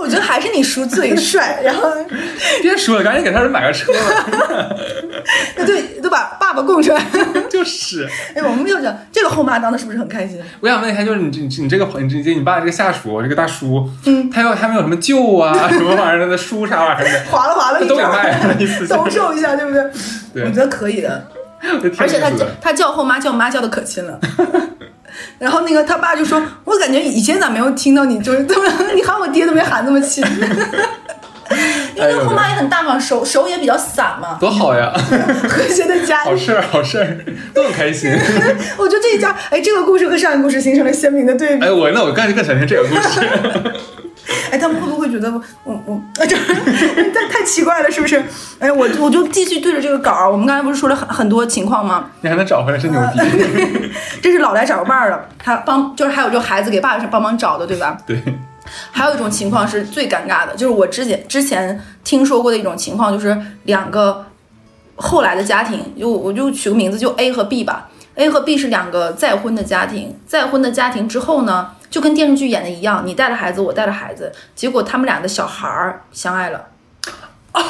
[0.00, 1.60] 我觉得还是你叔最帅。
[1.64, 1.90] ”然后
[2.62, 3.98] 别说了，赶紧给他人买个车吧。
[5.66, 7.02] 对，都把爸爸供出来。
[7.50, 10.40] 就是，哎，我们又讲这个后妈当的是不是很开心？
[10.60, 18.54] 我想问一下，就是你这你这个朋你这你爸这个下属这个大叔，嗯，他有他们有什么舅啊什么玩意儿的叔啥玩意儿的，划了划了都给卖了
[18.88, 19.82] 兜售一下，对不对？
[20.34, 21.26] 对我觉得可以的。
[21.98, 22.30] 而且他
[22.60, 24.20] 他叫后妈叫妈叫的可亲了。
[25.38, 30.24] 然后那个他爸就说：“我感觉以前咋没有听到你就是这么，你喊我爹都没喊这么亲。
[31.94, 34.92] ”因为那后妈也很大方，手手也比较散嘛，多好呀，
[35.48, 37.18] 和谐的家好事儿好事儿，
[37.54, 38.10] 都很开心。
[38.76, 41.64] 我觉得这一家，哎，这个故事和上一个故事形成了鲜明的对比。
[41.64, 43.20] 哎，我那我更更想听这个故事。
[44.50, 45.30] 哎，他们会不会觉得
[45.64, 46.54] 我我 就是
[47.12, 48.22] 太太奇怪了，是不是？
[48.58, 52.10] 哎，我我就继续对着这个稿儿，我们刚才不是说了很很多情况吗？
[52.20, 53.90] 你还能找回来，真牛逼。
[54.20, 57.96] 这是老来找个伴儿了，他帮就是还有就孩子给爸爸是帮忙找的，对吧？
[58.06, 58.22] 对，
[58.90, 64.26] 还有一种情况是最尴尬的，就是我之前之前听说过的一种情况，就是两个
[64.96, 67.88] 后来的家庭，就我就取个名字，就 A 和 B 吧。
[68.16, 76.66] A 和 B 是两个再婚的家庭，再婚的家庭之后呢，就跟电视剧演的一样，你带了孩子，我带了孩子，结果他们俩的小孩儿相爱了，
[77.52, 77.62] 啊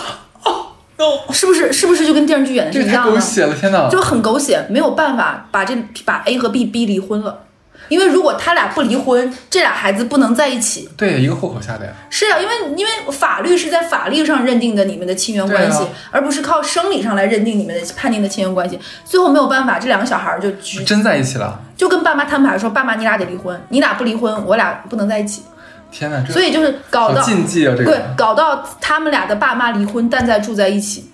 [0.99, 1.73] 哦是不是？
[1.73, 3.13] 是不是就跟电视剧演的是一样的？
[3.13, 3.89] 狗血了，天哪！
[3.89, 5.73] 就很狗血，没有办法把这
[6.05, 7.45] 把 A 和 B 逼离婚了，
[7.89, 10.89] 因为如果他俩不离婚，这俩孩子不能在一起。
[10.97, 11.93] 对，一个户口下的呀。
[12.11, 18.77] 是啊，因为因为法律是在法律上认定的你们的亲缘关系，啊而不是靠生理上来认定你们的判定的亲缘关系。
[19.05, 20.51] 最后没有办法，这两个小孩就
[20.83, 25.45] 真在一起了，就跟爸妈摊牌说：“爸妈，你俩得离婚，你俩不离婚，我俩不能在一起。
[25.93, 31.11] 天哪！”这所以就是搞到禁忌啊，这对。，搞到他们俩的爸妈离婚，但在住在一起，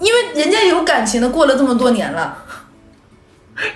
[0.00, 2.38] 因为人家有感情的，过了这么多年了。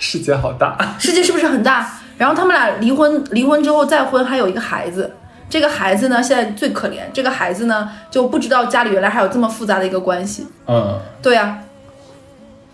[0.01, 0.97] 世界好大。
[0.99, 1.87] 世界是不是很大？
[2.17, 5.15] 然后他们俩离婚，离婚之后再婚，还有一个孩子。
[5.51, 7.01] 这个孩子呢，现在最可怜。
[7.13, 10.47] 这个孩子呢，就不知道家里原来还有这么复杂的一个关系。
[10.67, 11.59] 嗯，对呀、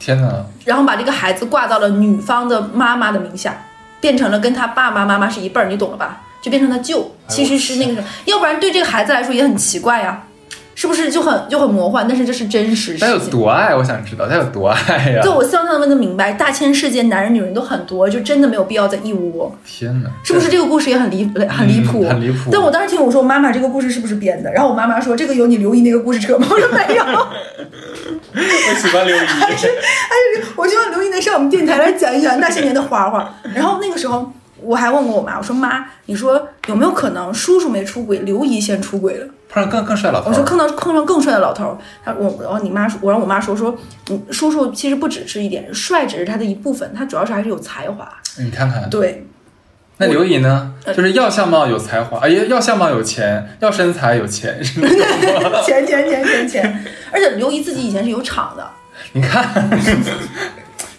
[0.00, 0.44] 天哪！
[0.64, 3.54] 然后把这个孩子挂到了女方的妈妈的名下，
[4.00, 6.22] 变成了跟他爸爸妈妈是一辈儿，你懂了吧？
[6.42, 10.24] 就变成他舅，其实是那个什么，要不然对这个孩子来说也很奇怪呀，
[10.74, 12.06] 是不是就很就很魔幻？
[12.08, 13.18] 但是这是真实他有。
[13.28, 13.76] 多爱？
[13.76, 15.30] 我想知道他有多爱呀对！
[15.30, 19.54] 我希望他们能明白，大千世界男人女人都很多，就真的没有必要在一窝。
[19.66, 20.08] 天哪！
[20.24, 24.50] 是不是这个故事也很离很离谱、嗯很离谱但我当时听我说，妈妈这个故事是不是编的？
[24.50, 26.46] 然后我妈妈说，这个有你刘姨那个故事扯吗？
[26.50, 27.04] 我说没有，
[28.36, 29.20] 我喜欢刘姨。
[30.56, 33.34] 我希望刘姨能上我们电台来讲一讲那些年的花花。
[33.54, 39.26] 然后那个时候我还问过我妈，我说妈，你说有没有可能叔叔没出轨，刘姨先出轨了？
[39.48, 40.28] 碰上更更帅老头。
[40.30, 43.76] 我说碰到碰上更帅的老头儿，他我然后你妈说，我让我妈说说，
[44.10, 48.08] 嗯，叔叔其实不只是一点，帅只是他的一部分，他主要是还是有才华。
[48.38, 49.26] 你看看，对，
[49.96, 50.72] 那刘姨呢？
[50.84, 54.88] 呃就是要相貌有才华，哎呀，要相貌有钱，要身材有钱，是吗？
[55.64, 58.66] 钱钱钱钱钱， 而且刘姨自己以前是有厂的。
[59.12, 59.48] 你看，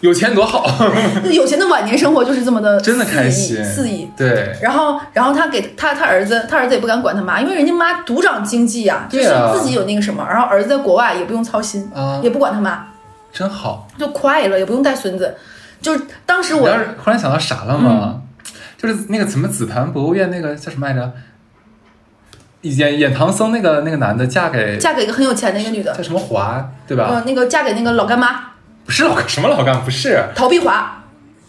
[0.00, 0.66] 有钱多好，
[1.30, 4.10] 有钱的晚年生活就是这么的真的开心，肆意。
[4.16, 10.26] 对，然后，然后他给他他儿子，他儿子也不敢管他妈，因为人家妈独掌经济呀、就是自己有那个什么。
[10.28, 12.86] 然后儿子在国外也不用操心，啊也不管他妈，
[13.32, 13.86] 真好。
[13.98, 15.34] 就快乐，也不用带孙子。
[15.80, 18.00] 就是当时我我要是忽然想到啥了吗？
[18.16, 18.22] 嗯
[18.82, 21.12] 就是那个什么紫檀博物院那个叫什么来着？
[22.62, 27.08] 演演唐僧那个那个男的嫁给嫁给一个很有钱的一个女的，叫什么华对吧？
[27.10, 28.40] 嗯，那个嫁给那个老干妈。
[28.84, 30.20] 不是老干什么老干，不是。
[30.34, 31.04] 陶碧华，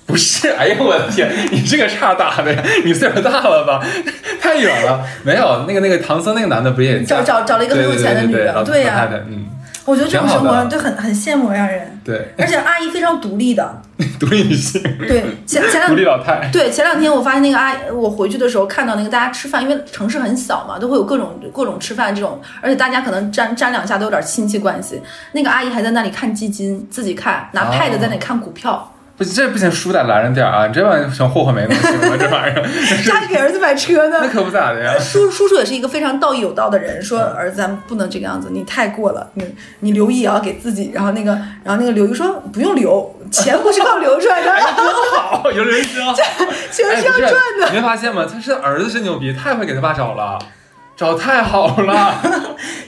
[0.05, 3.84] 不是， 哎呦我的天，你这个岔打的呀，你岁数大了吧？
[4.39, 5.03] 太远了。
[5.24, 9.45] 没有那个那个唐僧那个男的不是也找找找了一个很有钱的女的，对呀、嗯，
[9.86, 12.00] 我觉得这种生活就很很羡慕让人。
[12.04, 13.82] 对，而且阿姨非常独立的，
[14.20, 25.02] 独立女性，对前前两 独立老太，对，前两天我发现那个阿姨，我回去的时候看到那个大家吃饭，因为城市很小嘛，都会有各种各种吃饭这种，而且大家可能沾沾两下都有点亲戚关系。
[25.32, 30.66] 那个阿姨还在那里看基金，自己看，拿 pad 在那里看股票，不这不行，书得拦着点儿啊！
[30.68, 32.18] 你这玩意儿想霍霍没能行吗？
[32.20, 32.64] 这玩意儿，
[33.05, 34.28] 家里给儿子买车呢那。
[34.28, 34.97] 可不咋的呀。
[34.99, 40.89] 叔叔叔也是一个非常道义有道的人，说儿子咱们不能这个样子，你太过了，你你留意也要给自己。
[40.93, 41.32] 然后那个
[41.64, 46.14] 然后那个刘姨说不用留，钱不是靠留出来的， 真好，有人真好，
[46.72, 47.70] 钱是要赚的。
[47.70, 48.26] 你没发现吗？
[48.32, 50.39] 他是儿子是牛逼，太会给他爸找了，
[50.97, 52.16] 找太好了，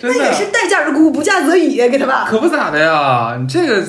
[0.01, 2.25] 真的那也是待价而沽，不嫁则已，给他爸。
[2.25, 3.37] 可不咋的呀。
[3.39, 3.83] 你这个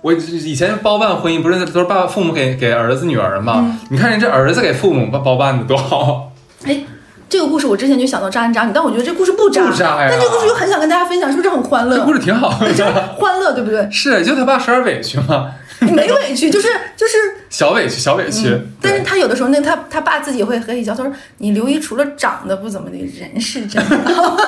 [0.00, 3.54] 我以前包办婚姻不是都是爸爸父母给给儿子女儿吗？
[3.58, 6.32] 嗯你看人这儿子给父母包包办的多好，
[6.64, 6.80] 哎，
[7.28, 12.12] 这个故事我之前就想到渣男渣女，但我觉得这故事不渣，不渣呀但这个故事又很想跟大家分享，是不是很欢乐这故？
[12.12, 12.92] 事挺好的。
[13.18, 13.88] 欢乐对不对？
[13.90, 15.50] 是，就他爸受点委屈嘛，
[15.92, 17.16] 没委屈，就是就是
[17.48, 18.48] 小委屈，小委屈。
[18.48, 24.36] 嗯但是他有的时候，那他他爸自己会和你笑，他说：“你刘一除了长得不怎么的，人是真好，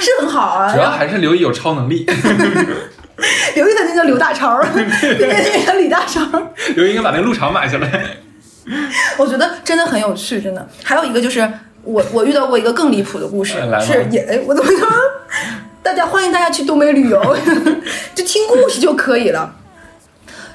[0.00, 2.04] 是很好啊。”主要还是刘一有超能力，
[3.54, 4.84] 刘一他那叫刘大超， 对
[5.16, 6.20] 对对，叫李大超。
[6.74, 8.16] 刘一应该把那个鹿场买下来。
[9.18, 10.68] 我觉得真的很有趣，真的。
[10.82, 11.48] 还有一个就是
[11.82, 14.88] 我我遇到过一个更离谱的故事是也哎我怎么说？
[15.84, 17.20] 大家欢迎大家去东北旅游，
[18.16, 19.54] 就听故事就可以了。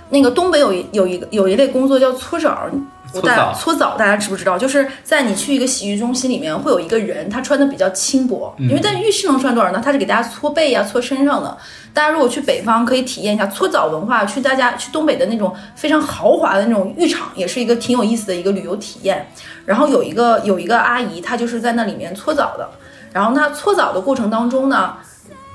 [0.09, 2.67] 那个东北有一有一个有一类工作叫搓澡，
[3.13, 4.57] 我大搓澡搓澡大家知不知道？
[4.57, 9.80] 就是在你去一个洗浴中心里面，会有一个人，他穿的比较轻薄，因为在浴室能穿多少呢？
[9.86, 11.55] 他是给大家搓背呀、搓身上的。
[11.93, 19.32] 大家如果去北方，可以体验一下搓澡文化，去大家去东北的那种非常豪华的那种浴场，也是一个挺有意思的一个旅游体验。
[19.67, 22.67] 然后有一个有一个阿姨，她就是在那里面搓澡的。
[23.13, 24.95] 然后她搓澡的过程当中呢，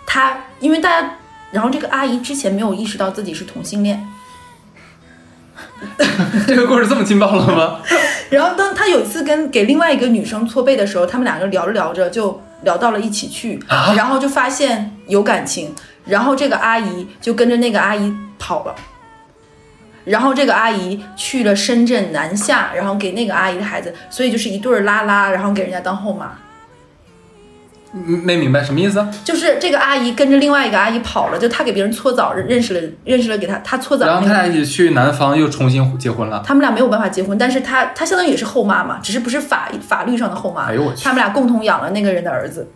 [0.06, 1.10] 她因为大家，
[1.50, 4.06] 然后这个阿姨之前没有意识到自己是同性恋。
[6.46, 7.80] 这个故事这么劲爆了吗？
[8.30, 15.74] 然后当他有一次跟给另外一个女生搓背的时候，他们两个聊着聊着就聊到了一起去，啊然后就发现有感情，
[16.04, 18.74] 然后这个阿姨就跟着那个阿姨跑了。
[20.04, 26.36] 然后这个阿姨去了深圳南下，然后给那个阿姨的孩子，所以就是一对儿拉拉，然后给人家当后妈。
[27.94, 29.06] 没明白什么意思？
[29.22, 36.42] 就是这个阿姨跟着另外一个阿姨跑了，就她给别人搓澡认识了，认识了给她她搓澡然后那个他俩一起去南方又重新结婚了。
[36.44, 40.64] 他们俩没有办法结婚，但是她她相当于也是后妈嘛，只是不是法法律上的后妈。
[40.64, 42.68] 哎呦我去他们俩共同养了那个人的儿子。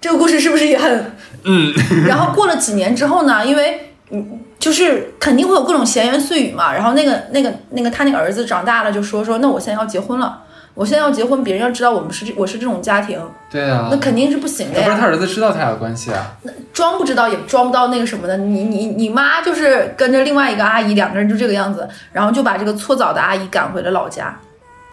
[0.00, 1.12] 这个故事是不是也很？
[1.44, 1.72] 嗯，
[2.08, 6.72] 然后过了几年之后呢，因为嗯，就是肯定会有各种闲言碎语嘛。
[6.72, 10.42] 然后那个那个那个他那个儿子长大了，就说说那我现在要结婚了，
[10.74, 13.20] 我现在要结婚，别人要知道我们是我是这种家庭，
[13.50, 14.88] 对啊那，肯定是不行的呀。
[14.88, 16.34] 要不是他儿子知道他俩的关系啊？
[16.72, 24.34] 装不知道也装不到那个什么的，你你你妈就是跟着另外一个阿姨，两个人就这个样子，然后就把这个搓澡的阿姨赶回了老家。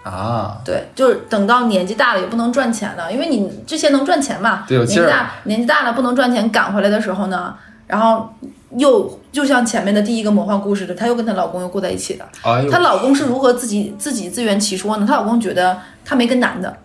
[0.04, 7.54] 啊，对，就是等到年纪大了也不能赚钱了，因为你之前能赚钱嘛，对年纪大年纪大了不能赚钱，赶回来的时候呢，
[7.86, 8.34] 然后
[8.78, 12.26] 又就像前面的第一个魔幻故事的，她又跟她老公又过在一起的。
[12.43, 15.05] 哎她，老公是如何自己自己自圆其说呢？
[15.07, 16.78] 她老公觉得她没跟男的。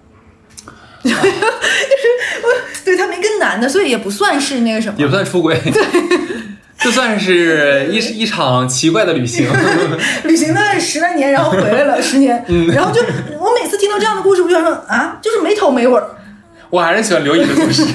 [1.02, 2.48] 就是我
[2.84, 5.60] 对她没跟男的，所以也不算是那个什么，也不算出轨，
[6.80, 9.46] 就 算是一一场奇怪的旅行。
[10.24, 13.02] 旅行了十来年，然后回来了十年，嗯然后就
[13.38, 16.08] 我每次听到这样的故事，我就想说啊，就是没头没尾儿。
[16.74, 17.84] 我还是喜欢刘姨的故事。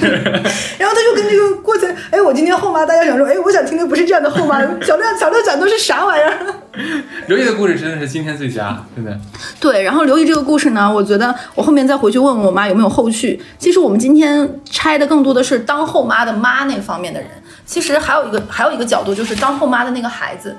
[0.80, 6.38] 然后他就跟这个过去，哎，我今天后妈，大家想说，哎，我想听的不是这样的后妈，小亮小亮讲的是啥玩意儿？
[7.28, 9.14] 刘姨的故事真的是今天最佳，真的。
[9.60, 13.38] 对，然后刘姨这个故事呢，我觉得我后面再回去问问我妈有没有后续。
[13.58, 17.28] 其实我们今天拆的更多的是当后妈的妈那方面的人，
[17.66, 20.56] 其实还有一个还有一个角度就是当后妈的那个孩子。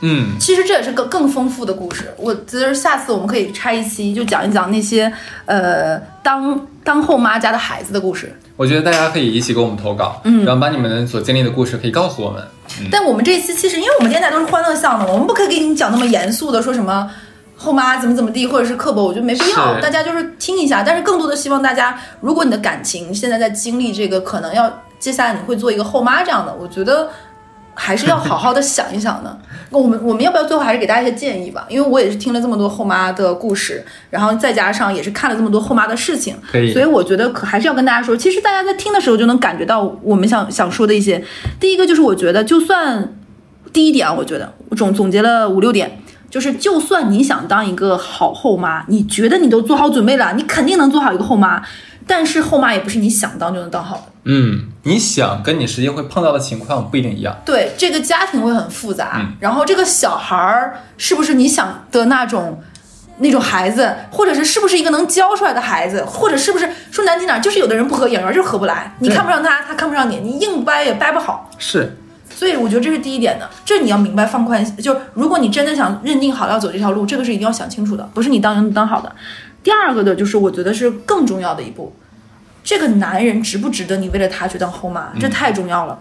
[0.00, 2.12] 嗯，其实这也是个更丰富的故事。
[2.16, 5.12] 我觉得下次我们可以拆一期，就讲一讲那些
[5.46, 8.34] 呃当当后妈家的孩子的故事。
[8.56, 12.42] 我觉得大家可以一起给我们投稿，嗯，然后把你们所经历的故事可以告诉我们。
[12.90, 17.10] 但我们这一期其实，因为我们电台都是欢乐向的，我们不可以给你讲那么严肃的，说什么
[17.56, 19.80] 后妈怎么怎么地，或者是刻薄，我觉得没必要。
[19.80, 27.08] 大家就是听一下，但是更多的希望大家，如果你的感情现在在经历这个，可能要接下来你会做一个后妈这样的，我觉得
[27.82, 29.40] 还是要好好的想一想的。
[29.70, 31.64] 那 我们我们要不要最后还是给大家一些建议吧？
[31.70, 36.36] 因为我也是听了这么多后妈的故事，然后再加上也是看了这么多后妈的事情，
[36.74, 41.24] 所以我觉得可还是要跟大家说，其实大家在听的时候就能感觉到我们想想说的一些。
[41.58, 43.16] 第一个就是我觉得，就算
[43.72, 51.62] 第一点啊，我觉得我总总结了五六点，就是就算你想当一个好后妈，你觉得你都做好准备了，你肯定能做好一个后妈，
[52.10, 54.02] 但是后妈也不是你想当就能当好的。
[54.24, 57.40] 嗯，你想跟你实际会碰到的情况不一定一样。
[57.44, 62.60] 对，这个家庭会很复杂，嗯然后这个小孩儿是不是你想的那种
[63.18, 71.48] 那种孩子，或者是是不是一个能教出来的孩子，或者是不是说难听点儿，就是有的人不合眼缘，就是合不来，你看不上他，他看不上你，你硬掰也掰不好。
[71.58, 71.96] 是，
[72.34, 79.14] 所以我觉得这是第一点的，这你要明白放宽，就是如果你真的想认定好要走这条路，这个是一定要想清楚的，不是你当能当好的。
[79.62, 81.94] 第二个的就是我觉得是更重要的一步，
[82.70, 85.98] 这个男人值不值得你为了他去当后妈，这太重要了。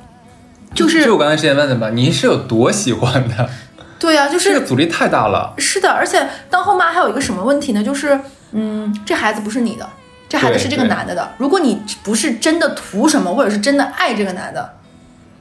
[0.76, 3.50] 就是就我刚才之前问的嘛，你是有多喜欢他？
[3.98, 5.52] 对呀、就是这个阻力太大了。
[5.58, 7.84] 是的，而且当后妈还有一个什么问题呢？
[7.84, 8.20] 就是
[8.52, 9.90] 嗯，这孩子不是你的，
[10.30, 11.32] 这孩子是这个男的的。
[11.40, 14.76] 如果你不是真的图什么，或者是真的爱这个男的，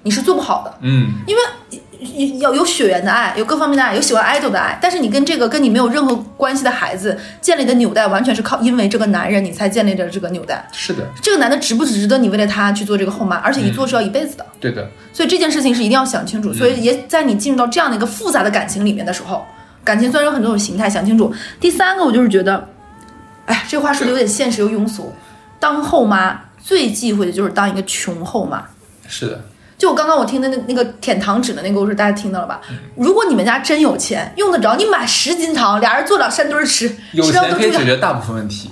[0.04, 1.42] 你是做不好的，嗯，因为
[2.38, 10.68] 有有血缘的爱，有各方面的爱，有喜欢 idol 的爱，但是你跟这个跟你没有任何关系的孩子建立的纽带，完全是靠因为这个男人你才建立的这个纽带。
[10.72, 13.36] 是的，这个男的值不值得你为了他去做这个后妈？
[13.36, 16.52] 而且一做是要一辈子的，对的，所以这件事情是一定要想清楚。
[16.52, 19.44] 所以也在你进入到这样的一个复杂的感情里面的时候，
[19.82, 21.34] 感情虽然有很多种形态，想清楚。
[21.58, 22.68] 第三个，我就是觉得，
[23.46, 25.12] 哎，这话说的有点现实又庸俗。
[25.58, 28.64] 当后妈最忌讳的就是当一个穷后妈。
[29.08, 29.44] 是的，
[29.78, 32.60] 就我刚刚我听的那那个舔糖纸的那个故事，大家听到了吧？
[32.96, 38.70] 如果你们家真有钱，用得着，你买十斤糖，俩人坐两山堆儿吃，有钱可以都，解决大部分问题。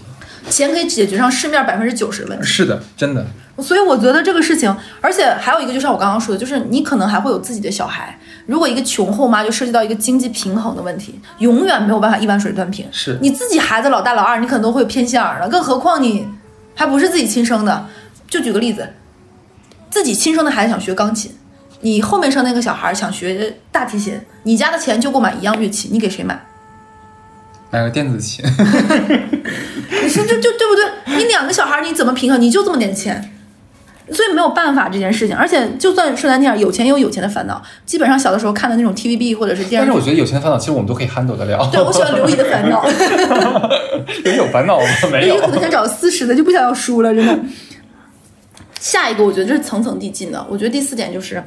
[0.50, 2.44] 钱可以解决上市面百分之九十的问题。
[2.44, 3.24] 是的，真的，
[3.59, 8.16] 所以我觉得这个事情，而且还有一个，就像我刚刚说的，就是你可能还会有自己的小孩。
[8.46, 12.86] 如果一个穷后妈，就涉及到一个经济平衡的问题，永远没有办法一碗水端平。
[12.92, 16.28] 是你自己孩子老大老二，你可能都会偏心眼儿了，更何况你
[16.74, 17.86] 还不是自己亲生的。
[18.28, 18.88] 就举个例子，
[19.97, 21.32] 自己亲生的孩子想学钢琴，
[21.80, 26.38] 你后面生那个小孩想学大提琴，你家的钱就够买一样乐器，你给谁买？
[27.70, 31.16] 买个电子琴，你说就就对不对？
[31.16, 32.38] 你两个小孩你怎么平衡？
[32.38, 33.32] 你就这么点钱，
[34.12, 35.34] 所以没有办法这件事情。
[35.34, 37.62] 而且就算说难听点，有钱也有有钱的烦恼。
[37.86, 41.70] 基本上小的时候看的那种 TVB 或者是电视，但是我觉得有钱的烦恼，其实我们都可以 handle 得了。
[41.72, 42.84] 对我喜欢刘姨的烦恼，
[44.36, 44.86] 有烦恼吗？
[45.11, 45.53] 没有刘姨可。
[45.53, 47.38] 能想找个私食的，就不想要输了，真的。
[48.87, 50.47] 下一个我觉得这是层层递进的。
[50.49, 51.43] 我觉得第四点就是，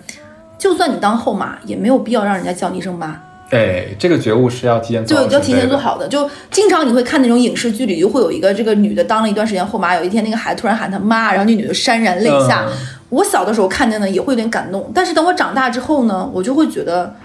[0.57, 3.17] 就算你当后妈，也没有必要让人家叫你一声妈。
[3.51, 5.77] 哎，这个觉悟是要提前做好对，要提前做。
[5.77, 6.05] 好的。
[6.09, 12.65] 就经常你会看那种影视剧里，就会有一个这个女的当了一段时间后妈，有一天那个孩子突然喊她妈，然后那女的潸然泪下。
[12.67, 12.73] 嗯
[13.09, 17.15] 我小的时候看见呢，也会有点感动，但是等我长大之后呢，我就会觉得。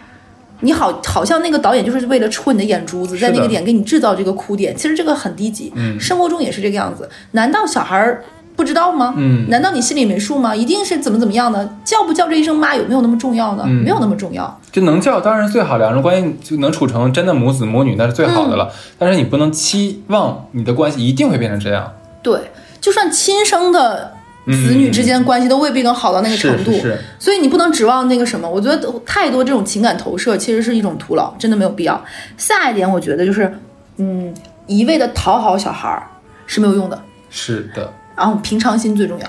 [0.61, 4.75] 你好，好像那个导演就是为了戳你的眼珠子，在那个点给你制造这个哭点。
[4.75, 7.07] 其实这个很低级，嗯生活中也是这个样子。
[7.33, 8.25] 难道小孩儿
[8.57, 9.15] 不知道吗？
[9.17, 10.55] 嗯难道你心里没数吗？
[10.55, 11.77] 一定是怎么怎么样的？
[11.85, 13.65] 叫不叫这一声妈有没有那么重要呢？
[13.67, 14.61] 嗯没有那么重要。
[14.71, 18.71] 就能叫当然是最好，两人关系就能处成真的母子母女，那是最好的了。
[18.99, 21.93] 但是你不能期望你的关系一定会变成这样。
[22.23, 22.51] 对，
[22.81, 24.13] 就算亲生的
[24.47, 28.49] 子女之间关系都未必能好到那个程度，是是是，所以你不能指望那个什么。
[28.49, 32.03] 我觉得太多这种情感投射其实是一种徒劳，真的没有必要。
[32.37, 33.53] 下一点，我觉得就是，
[33.97, 34.35] 嗯，
[34.67, 36.03] 一味的讨好小孩儿
[36.47, 37.01] 是没有用的，
[37.31, 37.93] 是的。
[38.17, 39.27] 然后平常心最重要。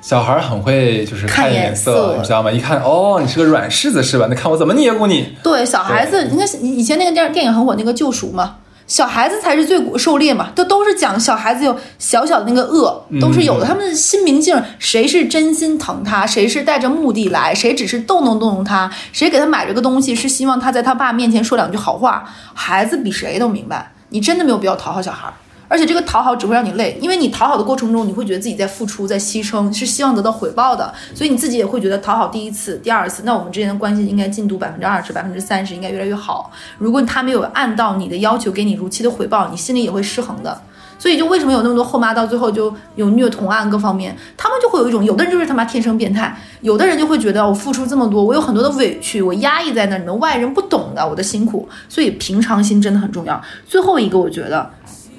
[0.00, 2.50] 小孩很会就是看看颜色色，你知道吗？
[2.50, 4.26] 一看哦，你是个软柿子是吧？
[4.30, 5.36] 那看我怎么捏咕你。
[5.42, 8.56] 对，小孩子，你看以前那个电电影很火，那个救赎嘛。
[8.86, 13.66] 小孩子才是最狩猎嘛，都都是讲小孩子有小小的那个恶，都是有的。
[13.66, 22.24] 他们的心明镜，谁是真心疼他，谁是带着目的来，谁只是逗弄逗弄他，谁给他买这个东西是希望他在他爸面前说两句好话。
[22.54, 25.30] 孩子比谁都明白，你真的没有必要讨好小孩。
[25.68, 36.50] 而且这个讨好只会让你累，因为你讨好的过程中，你会觉得自己在付出、在牺牲，是希望得到回报的，所以你自己也会觉得讨好第一次、第二次，那我们之间的关系应该进度百分之二十、百分之三十，应该越来越好。
[36.78, 40.58] 如果他没有按到你的要求给你如期的回报，你心里也会失衡的。
[40.98, 53.40] 所以就为什么有那么多后妈到最后就有虐童案各方面，他们就会有一种，有的人就是他妈天生变态，有的人就会觉得我付出这么多，我有很多的委屈，我压抑在那，你们外人不懂的我的辛苦，所以平常心真的很重要。
[53.64, 54.68] 最后一个，我觉得。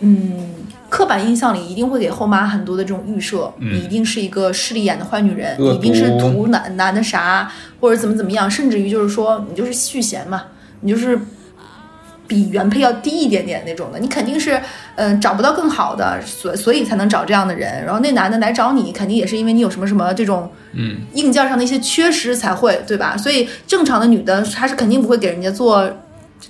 [0.02, 0.34] 嗯，
[0.90, 10.44] 刻板印象里一定会给后妈很多的这种预设，你一定是一个势利眼的坏女人，你一定是图男男的啥，或者怎么怎么样，甚至于就是说你就是续弦嘛，
[10.82, 11.20] 你就是
[12.28, 14.56] 比原配要低一点点那种的，你肯定是
[14.96, 17.84] 嗯、呃找不到更好的，所所以才能找这样的人。
[17.84, 23.18] 然后那男的来找你，肯定也是因为你有什么什么这种嗯硬件上的一些缺失才会，对吧？
[23.18, 25.92] 所以正常的女的，她是肯定不会给人家做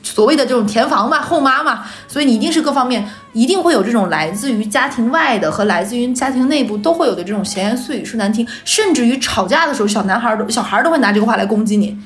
[0.04, 11.98] 所谓的这种填房嘛、后妈嘛，所以你一定是各方面一定会有这种来自于家庭外的和来自于家庭内部都会有的这种闲言碎语说难听，甚至于吵架的时候，小男孩儿都小孩儿都会拿这个话来攻击你。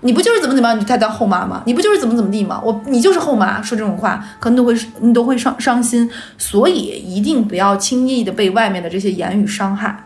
[0.00, 1.62] 你不就是怎么怎么样，你才当后妈吗？
[1.64, 2.60] 你不就是怎么怎么地吗？
[2.62, 10.04] 我你就是后妈，说这种话可能都会你都会伤伤心，所以一定不要轻易的被外面的这些言语伤害，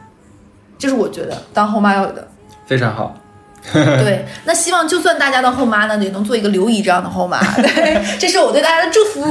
[0.78, 2.28] 这是我觉得当后妈要有的。
[2.66, 3.12] 非常好。
[3.72, 7.38] 对，那希望就算大家的后妈呢，也能做一个刘姨这样的后妈。
[7.60, 9.22] 对，这是我对大家的祝福。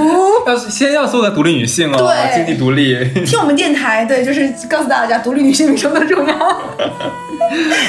[0.45, 3.03] 要先要做个独立女性哦，对经济独立。
[3.25, 6.36] 听我们电台，对，就是告诉大家独立女性比什么都重要。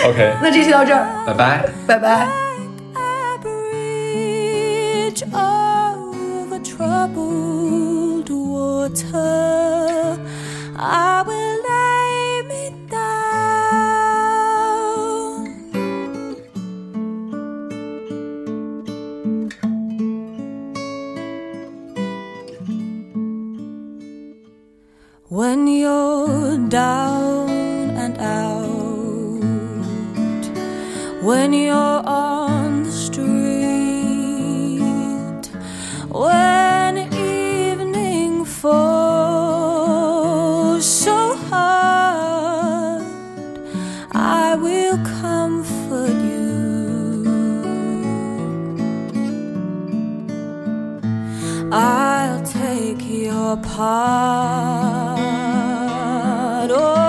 [0.06, 1.64] OK，那这期到这儿，拜拜。
[1.86, 2.28] 拜拜。
[2.94, 10.16] a bridge over troubled water.
[10.80, 11.57] I will
[25.38, 27.48] When you're down
[28.04, 28.58] and out
[31.22, 33.22] when you're on the street,
[36.10, 38.84] when evening falls
[40.84, 43.04] so hard,
[44.10, 47.28] I will comfort you.
[51.70, 54.97] I'll take your part
[56.68, 57.07] not.